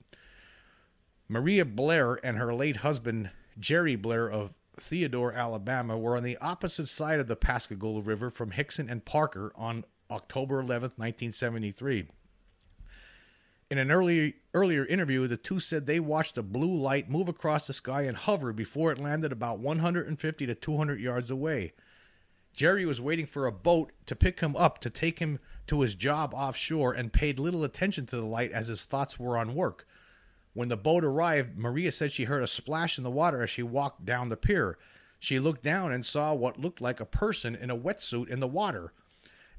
Maria 1.29 1.65
Blair 1.65 2.19
and 2.23 2.37
her 2.37 2.53
late 2.53 2.77
husband, 2.77 3.29
Jerry 3.59 3.95
Blair 3.95 4.29
of 4.29 4.53
Theodore, 4.77 5.33
Alabama, 5.33 5.97
were 5.97 6.17
on 6.17 6.23
the 6.23 6.37
opposite 6.37 6.87
side 6.87 7.19
of 7.19 7.27
the 7.27 7.35
Pascagoula 7.35 8.01
River 8.01 8.29
from 8.29 8.51
Hickson 8.51 8.89
and 8.89 9.05
Parker 9.05 9.53
on 9.55 9.85
October 10.09 10.61
11th, 10.61 10.97
1973. 10.97 12.07
In 13.73 13.79
an 13.79 13.89
early, 13.89 14.35
earlier 14.53 14.85
interview, 14.85 15.27
the 15.27 15.35
two 15.35 15.59
said 15.59 15.87
they 15.87 15.99
watched 15.99 16.37
a 16.37 16.43
blue 16.43 16.75
light 16.75 17.09
move 17.09 17.27
across 17.27 17.65
the 17.65 17.73
sky 17.73 18.03
and 18.03 18.15
hover 18.15 18.53
before 18.53 18.91
it 18.91 18.99
landed 18.99 19.31
about 19.31 19.57
150 19.57 20.45
to 20.45 20.53
200 20.53 20.99
yards 20.99 21.31
away. 21.31 21.73
Jerry 22.53 22.85
was 22.85 23.01
waiting 23.01 23.25
for 23.25 23.47
a 23.47 23.51
boat 23.51 23.91
to 24.05 24.15
pick 24.15 24.41
him 24.41 24.55
up 24.55 24.77
to 24.81 24.91
take 24.91 25.17
him 25.17 25.39
to 25.65 25.81
his 25.81 25.95
job 25.95 26.35
offshore 26.35 26.93
and 26.93 27.11
paid 27.11 27.39
little 27.39 27.63
attention 27.63 28.05
to 28.05 28.15
the 28.15 28.27
light 28.27 28.51
as 28.51 28.67
his 28.67 28.85
thoughts 28.85 29.17
were 29.19 29.39
on 29.39 29.55
work. 29.55 29.87
When 30.53 30.69
the 30.69 30.77
boat 30.77 31.03
arrived, 31.03 31.57
Maria 31.57 31.91
said 31.91 32.11
she 32.11 32.25
heard 32.25 32.43
a 32.43 32.47
splash 32.47 32.99
in 32.99 33.03
the 33.03 33.09
water 33.09 33.41
as 33.41 33.49
she 33.49 33.63
walked 33.63 34.05
down 34.05 34.29
the 34.29 34.37
pier. 34.37 34.77
She 35.17 35.39
looked 35.39 35.63
down 35.63 35.91
and 35.91 36.05
saw 36.05 36.35
what 36.35 36.61
looked 36.61 36.79
like 36.79 36.99
a 36.99 37.07
person 37.07 37.55
in 37.55 37.71
a 37.71 37.75
wetsuit 37.75 38.29
in 38.29 38.39
the 38.39 38.47
water. 38.47 38.93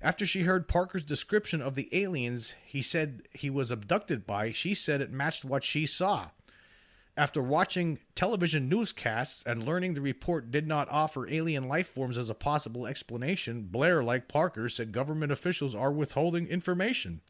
After 0.03 0.27
she 0.27 0.43
heard 0.43 0.69
Parker's 0.69 1.03
description 1.03 1.63
of 1.63 1.75
the 1.75 1.89
aliens 1.93 2.55
he 2.65 2.83
said 2.83 3.23
he 3.33 3.49
was 3.49 3.71
abducted 3.71 4.27
by, 4.27 4.53
she 4.53 4.75
said 4.75 5.01
it 5.01 5.11
matched 5.11 5.45
what 5.45 5.65
she 5.65 5.87
saw. 5.87 6.31
After 7.17 7.41
watching 7.41 8.01
television 8.17 8.69
newscasts 8.69 9.43
and 9.47 9.65
learning 9.65 9.95
the 9.95 10.01
report 10.01 10.51
did 10.51 10.67
not 10.67 10.89
offer 10.91 11.29
alien 11.29 11.69
life 11.69 11.87
forms 11.87 12.19
as 12.19 12.29
a 12.29 12.35
possible 12.35 12.87
explanation, 12.89 13.69
Blair, 13.71 14.03
like 14.03 14.27
Parker, 14.27 14.69
said 14.69 14.91
government 14.91 15.31
officials 15.31 15.77
are 15.77 15.93
withholding 15.93 16.49
information. 16.49 17.21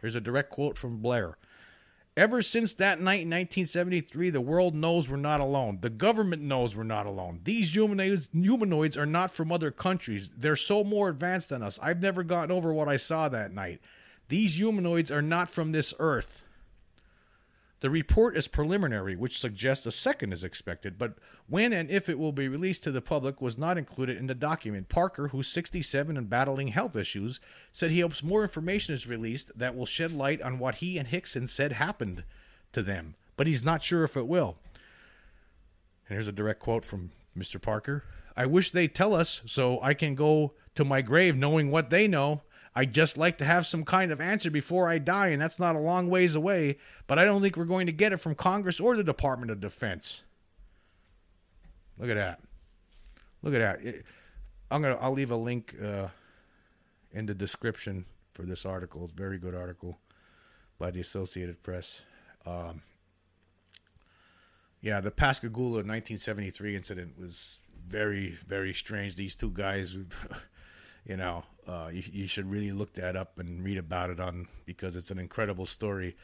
Here's 0.00 0.14
a 0.14 0.20
direct 0.20 0.50
quote 0.50 0.78
from 0.78 0.98
Blair. 0.98 1.38
Ever 2.16 2.40
since 2.40 2.72
that 2.74 2.98
night 2.98 3.20
in 3.22 3.30
1973, 3.30 4.30
the 4.30 4.40
world 4.40 4.74
knows 4.74 5.06
we're 5.06 5.16
not 5.18 5.40
alone. 5.40 5.78
The 5.82 5.90
government 5.90 6.40
knows 6.40 6.74
we're 6.74 6.82
not 6.82 7.04
alone. 7.04 7.40
These 7.44 7.74
humanoids, 7.74 8.26
humanoids 8.32 8.96
are 8.96 9.04
not 9.04 9.30
from 9.30 9.52
other 9.52 9.70
countries. 9.70 10.30
They're 10.34 10.56
so 10.56 10.82
more 10.82 11.10
advanced 11.10 11.50
than 11.50 11.62
us. 11.62 11.78
I've 11.82 12.00
never 12.00 12.22
gotten 12.22 12.50
over 12.50 12.72
what 12.72 12.88
I 12.88 12.96
saw 12.96 13.28
that 13.28 13.52
night. 13.52 13.82
These 14.28 14.56
humanoids 14.56 15.10
are 15.10 15.20
not 15.20 15.50
from 15.50 15.72
this 15.72 15.92
earth. 15.98 16.45
The 17.80 17.90
report 17.90 18.36
is 18.36 18.48
preliminary, 18.48 19.16
which 19.16 19.38
suggests 19.38 19.84
a 19.84 19.92
second 19.92 20.32
is 20.32 20.42
expected, 20.42 20.96
but 20.96 21.18
when 21.46 21.74
and 21.74 21.90
if 21.90 22.08
it 22.08 22.18
will 22.18 22.32
be 22.32 22.48
released 22.48 22.84
to 22.84 22.90
the 22.90 23.02
public 23.02 23.42
was 23.42 23.58
not 23.58 23.76
included 23.76 24.16
in 24.16 24.28
the 24.28 24.34
document. 24.34 24.88
Parker, 24.88 25.28
who's 25.28 25.48
67 25.48 26.16
and 26.16 26.30
battling 26.30 26.68
health 26.68 26.96
issues, 26.96 27.38
said 27.72 27.90
he 27.90 28.00
hopes 28.00 28.22
more 28.22 28.42
information 28.42 28.94
is 28.94 29.06
released 29.06 29.50
that 29.58 29.76
will 29.76 29.84
shed 29.84 30.10
light 30.10 30.40
on 30.40 30.58
what 30.58 30.76
he 30.76 30.96
and 30.96 31.08
Hickson 31.08 31.46
said 31.46 31.72
happened 31.72 32.24
to 32.72 32.82
them, 32.82 33.14
but 33.36 33.46
he's 33.46 33.64
not 33.64 33.82
sure 33.82 34.04
if 34.04 34.16
it 34.16 34.26
will. 34.26 34.56
And 36.08 36.14
here's 36.14 36.28
a 36.28 36.32
direct 36.32 36.60
quote 36.60 36.84
from 36.84 37.10
Mr. 37.36 37.60
Parker 37.60 38.04
I 38.36 38.46
wish 38.46 38.70
they'd 38.70 38.94
tell 38.94 39.14
us 39.14 39.42
so 39.46 39.80
I 39.82 39.92
can 39.94 40.14
go 40.14 40.54
to 40.74 40.84
my 40.84 41.02
grave 41.02 41.36
knowing 41.36 41.70
what 41.70 41.90
they 41.90 42.06
know. 42.08 42.42
I'd 42.78 42.92
just 42.92 43.16
like 43.16 43.38
to 43.38 43.46
have 43.46 43.66
some 43.66 43.86
kind 43.86 44.12
of 44.12 44.20
answer 44.20 44.50
before 44.50 44.86
I 44.86 44.98
die, 44.98 45.28
and 45.28 45.40
that's 45.40 45.58
not 45.58 45.76
a 45.76 45.78
long 45.78 46.10
ways 46.10 46.34
away, 46.34 46.76
but 47.06 47.18
I 47.18 47.24
don't 47.24 47.40
think 47.40 47.56
we're 47.56 47.64
going 47.64 47.86
to 47.86 47.92
get 47.92 48.12
it 48.12 48.18
from 48.18 48.34
Congress 48.34 48.78
or 48.78 48.94
the 48.94 49.02
Department 49.02 49.50
of 49.50 49.60
Defense. 49.60 50.22
Look 51.98 52.10
at 52.10 52.16
that. 52.16 52.40
Look 53.42 53.54
at 53.54 53.60
that. 53.80 54.04
I'm 54.70 54.82
gonna 54.82 54.98
I'll 55.00 55.12
leave 55.12 55.30
a 55.30 55.36
link 55.36 55.74
uh, 55.82 56.08
in 57.12 57.24
the 57.24 57.34
description 57.34 58.04
for 58.34 58.42
this 58.42 58.66
article. 58.66 59.04
It's 59.04 59.12
a 59.12 59.16
very 59.16 59.38
good 59.38 59.54
article 59.54 59.98
by 60.78 60.90
the 60.90 61.00
Associated 61.00 61.62
Press. 61.62 62.02
Um, 62.44 62.82
yeah, 64.82 65.00
the 65.00 65.10
Pascagoula 65.10 65.82
1973 65.82 66.76
incident 66.76 67.18
was 67.18 67.58
very, 67.88 68.36
very 68.46 68.74
strange. 68.74 69.16
These 69.16 69.34
two 69.34 69.50
guys, 69.50 69.96
you 71.06 71.16
know, 71.16 71.44
uh, 71.66 71.88
you, 71.92 72.02
you 72.12 72.26
should 72.26 72.50
really 72.50 72.72
look 72.72 72.94
that 72.94 73.16
up 73.16 73.38
and 73.38 73.64
read 73.64 73.78
about 73.78 74.10
it 74.10 74.20
on 74.20 74.48
because 74.64 74.96
it's 74.96 75.10
an 75.10 75.18
incredible 75.18 75.66
story, 75.66 76.16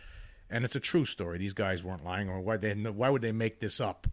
and 0.50 0.64
it's 0.64 0.76
a 0.76 0.80
true 0.80 1.04
story. 1.04 1.38
These 1.38 1.54
guys 1.54 1.82
weren't 1.82 2.04
lying, 2.04 2.28
or 2.28 2.40
why 2.40 2.56
they 2.56 2.74
why 2.74 3.10
would 3.10 3.22
they 3.22 3.32
make 3.32 3.60
this 3.60 3.80
up? 3.80 4.06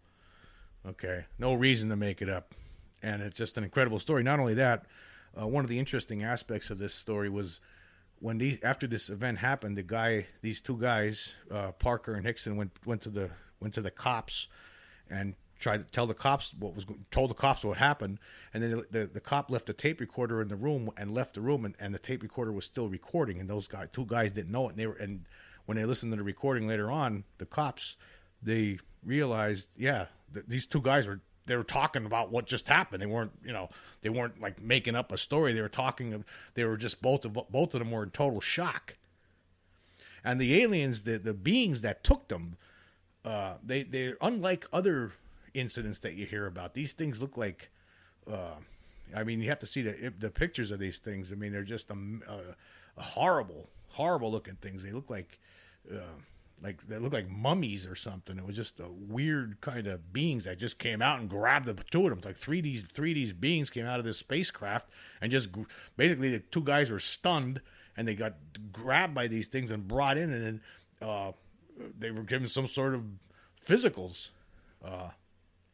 Okay, 0.86 1.24
no 1.38 1.54
reason 1.54 1.88
to 1.90 1.96
make 1.96 2.22
it 2.22 2.28
up, 2.28 2.54
and 3.02 3.22
it's 3.22 3.36
just 3.38 3.58
an 3.58 3.64
incredible 3.64 3.98
story. 3.98 4.22
Not 4.22 4.40
only 4.40 4.54
that, 4.54 4.86
uh, 5.40 5.46
one 5.46 5.64
of 5.64 5.70
the 5.70 5.78
interesting 5.78 6.24
aspects 6.24 6.70
of 6.70 6.78
this 6.78 6.94
story 6.94 7.28
was 7.28 7.60
when 8.18 8.38
these 8.38 8.60
after 8.62 8.86
this 8.86 9.08
event 9.08 9.38
happened, 9.38 9.76
the 9.76 9.82
guy, 9.82 10.26
these 10.42 10.60
two 10.60 10.78
guys, 10.78 11.34
uh, 11.50 11.72
Parker 11.72 12.14
and 12.14 12.26
Hickson, 12.26 12.56
went 12.56 12.72
went 12.84 13.02
to 13.02 13.10
the 13.10 13.30
went 13.60 13.74
to 13.74 13.82
the 13.82 13.90
cops 13.90 14.48
and 15.08 15.34
tried 15.60 15.84
to 15.86 15.92
tell 15.92 16.06
the 16.06 16.14
cops 16.14 16.52
what 16.58 16.74
was 16.74 16.86
told 17.10 17.30
the 17.30 17.34
cops 17.34 17.62
what 17.62 17.78
happened, 17.78 18.18
and 18.52 18.62
then 18.62 18.70
the, 18.70 18.86
the, 18.90 19.06
the 19.06 19.20
cop 19.20 19.50
left 19.50 19.70
a 19.70 19.72
tape 19.72 20.00
recorder 20.00 20.40
in 20.40 20.48
the 20.48 20.56
room 20.56 20.90
and 20.96 21.12
left 21.12 21.34
the 21.34 21.40
room, 21.40 21.64
and, 21.64 21.76
and 21.78 21.94
the 21.94 21.98
tape 21.98 22.22
recorder 22.22 22.50
was 22.50 22.64
still 22.64 22.88
recording, 22.88 23.38
and 23.38 23.48
those 23.48 23.68
guys, 23.68 23.88
two 23.92 24.06
guys, 24.06 24.32
didn't 24.32 24.50
know 24.50 24.66
it, 24.66 24.70
and 24.70 24.78
they 24.78 24.86
were, 24.86 24.94
and 24.94 25.26
when 25.66 25.76
they 25.76 25.84
listened 25.84 26.10
to 26.10 26.16
the 26.16 26.22
recording 26.24 26.66
later 26.66 26.90
on, 26.90 27.24
the 27.38 27.46
cops, 27.46 27.96
they 28.42 28.78
realized, 29.04 29.68
yeah, 29.76 30.06
th- 30.32 30.46
these 30.48 30.66
two 30.66 30.80
guys 30.80 31.06
were 31.06 31.20
they 31.46 31.56
were 31.56 31.64
talking 31.64 32.06
about 32.06 32.30
what 32.30 32.46
just 32.46 32.68
happened. 32.68 33.02
They 33.02 33.06
weren't, 33.06 33.32
you 33.44 33.52
know, 33.52 33.70
they 34.02 34.08
weren't 34.08 34.40
like 34.40 34.62
making 34.62 34.94
up 34.94 35.10
a 35.10 35.18
story. 35.18 35.52
They 35.52 35.60
were 35.60 35.68
talking. 35.68 36.24
They 36.54 36.64
were 36.64 36.76
just 36.76 37.02
both 37.02 37.24
of 37.24 37.32
both 37.32 37.74
of 37.74 37.80
them 37.80 37.90
were 37.90 38.04
in 38.04 38.10
total 38.10 38.40
shock. 38.40 38.96
And 40.22 40.40
the 40.40 40.62
aliens, 40.62 41.02
the 41.02 41.18
the 41.18 41.34
beings 41.34 41.80
that 41.82 42.04
took 42.04 42.28
them, 42.28 42.56
uh, 43.24 43.54
they 43.64 43.82
they're 43.82 44.16
unlike 44.20 44.66
other 44.72 45.12
incidents 45.54 46.00
that 46.00 46.14
you 46.14 46.26
hear 46.26 46.46
about. 46.46 46.74
These 46.74 46.92
things 46.92 47.20
look 47.20 47.36
like, 47.36 47.70
uh, 48.30 48.54
I 49.14 49.24
mean, 49.24 49.40
you 49.40 49.48
have 49.48 49.58
to 49.60 49.66
see 49.66 49.82
the 49.82 50.12
the 50.18 50.30
pictures 50.30 50.70
of 50.70 50.78
these 50.78 50.98
things. 50.98 51.32
I 51.32 51.36
mean, 51.36 51.52
they're 51.52 51.62
just 51.62 51.90
a, 51.90 51.96
a, 52.28 52.40
a 52.96 53.02
horrible, 53.02 53.68
horrible 53.88 54.30
looking 54.30 54.56
things. 54.56 54.82
They 54.82 54.92
look 54.92 55.10
like. 55.10 55.38
Uh, 55.90 56.20
like 56.62 56.86
they 56.86 56.98
look 56.98 57.12
like 57.12 57.28
mummies 57.28 57.86
or 57.86 57.94
something. 57.94 58.36
It 58.36 58.46
was 58.46 58.56
just 58.56 58.80
a 58.80 58.88
weird 58.88 59.60
kind 59.60 59.86
of 59.86 60.12
beings 60.12 60.44
that 60.44 60.58
just 60.58 60.78
came 60.78 61.00
out 61.00 61.18
and 61.18 61.28
grabbed 61.28 61.66
the 61.66 61.74
two 61.90 62.02
of 62.02 62.10
them. 62.10 62.18
It's 62.18 62.26
like 62.26 62.36
three 62.36 62.60
D's 62.60 62.84
three 62.92 63.14
D's 63.14 63.32
beings 63.32 63.70
came 63.70 63.86
out 63.86 63.98
of 63.98 64.04
this 64.04 64.18
spacecraft 64.18 64.88
and 65.20 65.32
just 65.32 65.48
basically 65.96 66.30
the 66.30 66.40
two 66.40 66.62
guys 66.62 66.90
were 66.90 67.00
stunned 67.00 67.62
and 67.96 68.06
they 68.06 68.14
got 68.14 68.34
grabbed 68.72 69.14
by 69.14 69.26
these 69.26 69.48
things 69.48 69.70
and 69.70 69.88
brought 69.88 70.18
in 70.18 70.32
and 70.32 70.44
then 70.44 70.60
uh, 71.00 71.32
they 71.98 72.10
were 72.10 72.22
given 72.22 72.46
some 72.46 72.66
sort 72.66 72.94
of 72.94 73.04
physicals. 73.66 74.28
Uh, 74.84 75.10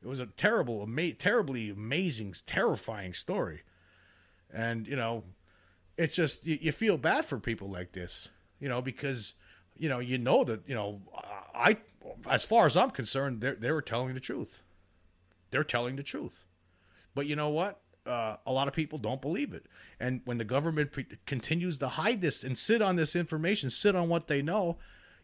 it 0.07 0.09
was 0.09 0.21
a 0.21 0.27
terrible, 0.27 0.83
ama- 0.83 1.14
terribly 1.14 1.69
amazing, 1.69 2.33
terrifying 2.47 3.12
story, 3.12 3.62
and 4.55 4.87
you 4.87 4.95
know, 4.95 5.25
it's 5.99 6.14
just 6.14 6.47
you, 6.47 6.57
you 6.61 6.71
feel 6.71 6.97
bad 6.97 7.25
for 7.25 7.40
people 7.40 7.69
like 7.69 7.90
this, 7.90 8.29
you 8.61 8.69
know, 8.69 8.81
because 8.81 9.35
you 9.77 9.88
know 9.88 9.99
you 9.99 10.16
know 10.16 10.45
that 10.45 10.61
you 10.69 10.77
know 10.77 11.01
I, 11.53 11.79
as 12.31 12.45
far 12.45 12.66
as 12.66 12.77
I'm 12.77 12.92
concerned, 12.92 13.40
they 13.40 13.55
they 13.55 13.73
were 13.73 13.83
telling 13.83 14.14
the 14.14 14.21
truth. 14.21 14.62
They're 15.51 15.64
telling 15.64 15.97
the 15.97 16.05
truth, 16.05 16.45
but 17.12 17.27
you 17.27 17.35
know 17.35 17.49
what? 17.49 17.81
Uh, 18.07 18.37
a 18.47 18.53
lot 18.53 18.69
of 18.69 18.75
people 18.75 19.01
don't 19.01 19.21
believe 19.21 19.53
it. 19.53 19.66
And 19.99 20.21
when 20.25 20.38
the 20.38 20.45
government 20.45 20.92
pre- 20.92 21.19
continues 21.27 21.79
to 21.79 21.88
hide 21.88 22.21
this 22.21 22.45
and 22.45 22.57
sit 22.57 22.81
on 22.81 22.95
this 22.95 23.16
information, 23.16 23.71
sit 23.71 23.97
on 23.97 24.09
what 24.09 24.29
they 24.29 24.40
know, 24.40 24.79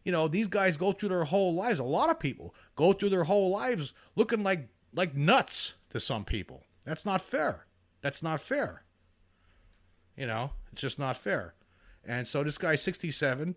you 0.04 0.12
know, 0.12 0.28
these 0.28 0.48
guys 0.48 0.76
go 0.76 0.92
through 0.92 1.10
their 1.10 1.24
whole 1.24 1.54
lives. 1.54 1.78
A 1.78 1.84
lot 1.84 2.10
of 2.10 2.18
people 2.18 2.54
go 2.74 2.92
through 2.92 3.10
their 3.10 3.24
whole 3.24 3.50
lives 3.50 3.92
looking 4.16 4.42
like 4.42 4.68
like 4.94 5.14
nuts 5.14 5.74
to 5.90 6.00
some 6.00 6.24
people. 6.24 6.64
That's 6.84 7.06
not 7.06 7.20
fair. 7.20 7.66
That's 8.00 8.22
not 8.22 8.40
fair. 8.40 8.82
You 10.16 10.26
know, 10.26 10.52
it's 10.72 10.82
just 10.82 10.98
not 10.98 11.16
fair. 11.16 11.54
And 12.04 12.26
so 12.26 12.42
this 12.42 12.58
guy, 12.58 12.74
67, 12.74 13.56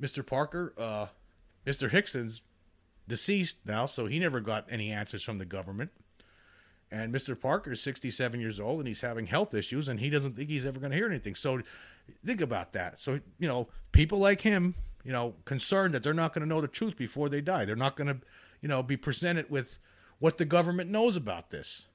Mr. 0.00 0.26
Parker, 0.26 0.74
uh, 0.76 1.06
Mr. 1.66 1.90
Hickson's 1.90 2.42
deceased 3.06 3.58
now, 3.64 3.86
so 3.86 4.06
he 4.06 4.18
never 4.18 4.40
got 4.40 4.66
any 4.68 4.90
answers 4.90 5.22
from 5.22 5.38
the 5.38 5.44
government. 5.44 5.90
And 6.90 7.12
Mr. 7.12 7.38
Parker 7.38 7.72
is 7.72 7.80
67 7.80 8.40
years 8.40 8.60
old 8.60 8.78
and 8.78 8.86
he's 8.86 9.00
having 9.00 9.26
health 9.26 9.54
issues 9.54 9.88
and 9.88 9.98
he 9.98 10.10
doesn't 10.10 10.36
think 10.36 10.48
he's 10.48 10.66
ever 10.66 10.78
going 10.78 10.92
to 10.92 10.96
hear 10.96 11.08
anything. 11.08 11.34
So 11.34 11.60
think 12.24 12.40
about 12.40 12.72
that. 12.74 13.00
So, 13.00 13.20
you 13.38 13.48
know, 13.48 13.68
people 13.90 14.18
like 14.18 14.42
him, 14.42 14.74
you 15.02 15.10
know, 15.10 15.34
concerned 15.44 15.94
that 15.94 16.02
they're 16.02 16.14
not 16.14 16.34
going 16.34 16.42
to 16.42 16.48
know 16.48 16.60
the 16.60 16.68
truth 16.68 16.96
before 16.96 17.28
they 17.28 17.40
die. 17.40 17.64
They're 17.64 17.74
not 17.74 17.96
going 17.96 18.08
to, 18.08 18.18
you 18.60 18.68
know, 18.68 18.82
be 18.82 18.96
presented 18.96 19.50
with 19.50 19.78
what 20.18 20.38
the 20.38 20.44
government 20.44 20.90
knows 20.90 21.16
about 21.16 21.50
this. 21.50 21.86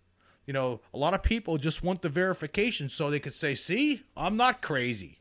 You 0.46 0.54
know, 0.54 0.82
a 0.94 0.98
lot 0.98 1.14
of 1.14 1.22
people 1.22 1.58
just 1.58 1.84
want 1.84 2.02
the 2.02 2.10
verification 2.10 2.90
so 2.90 3.10
they 3.10 3.20
could 3.20 3.34
say, 3.34 3.54
see, 3.54 4.04
I'm 4.18 4.36
not 4.36 4.62
crazy. 4.62 5.20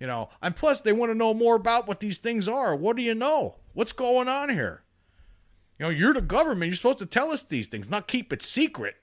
You 0.00 0.08
know, 0.08 0.30
and 0.42 0.56
plus 0.56 0.80
they 0.80 0.92
want 0.92 1.10
to 1.10 1.14
know 1.14 1.32
more 1.32 1.54
about 1.54 1.86
what 1.86 2.00
these 2.00 2.18
things 2.18 2.48
are. 2.48 2.74
What 2.74 2.96
do 2.96 3.02
you 3.02 3.14
know? 3.14 3.56
What's 3.72 3.92
going 3.92 4.26
on 4.26 4.48
here? 4.48 4.82
You 5.78 5.86
know, 5.86 5.90
you're 5.90 6.12
the 6.12 6.20
government. 6.20 6.70
You're 6.70 6.76
supposed 6.76 6.98
to 6.98 7.06
tell 7.06 7.30
us 7.30 7.44
these 7.44 7.68
things, 7.68 7.88
not 7.88 8.08
keep 8.08 8.32
it 8.32 8.42
secret. 8.42 8.96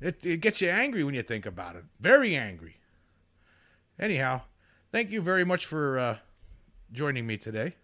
It, 0.00 0.24
it 0.26 0.40
gets 0.40 0.60
you 0.60 0.70
angry 0.70 1.04
when 1.04 1.14
you 1.14 1.22
think 1.22 1.46
about 1.46 1.76
it. 1.76 1.84
Very 2.00 2.34
angry. 2.34 2.78
Anyhow, 3.98 4.42
thank 4.90 5.10
you 5.10 5.20
very 5.20 5.44
much 5.44 5.66
for 5.66 5.98
uh, 5.98 6.18
joining 6.92 7.26
me 7.26 7.36
today. 7.36 7.76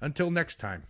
Until 0.00 0.30
next 0.30 0.60
time. 0.60 0.84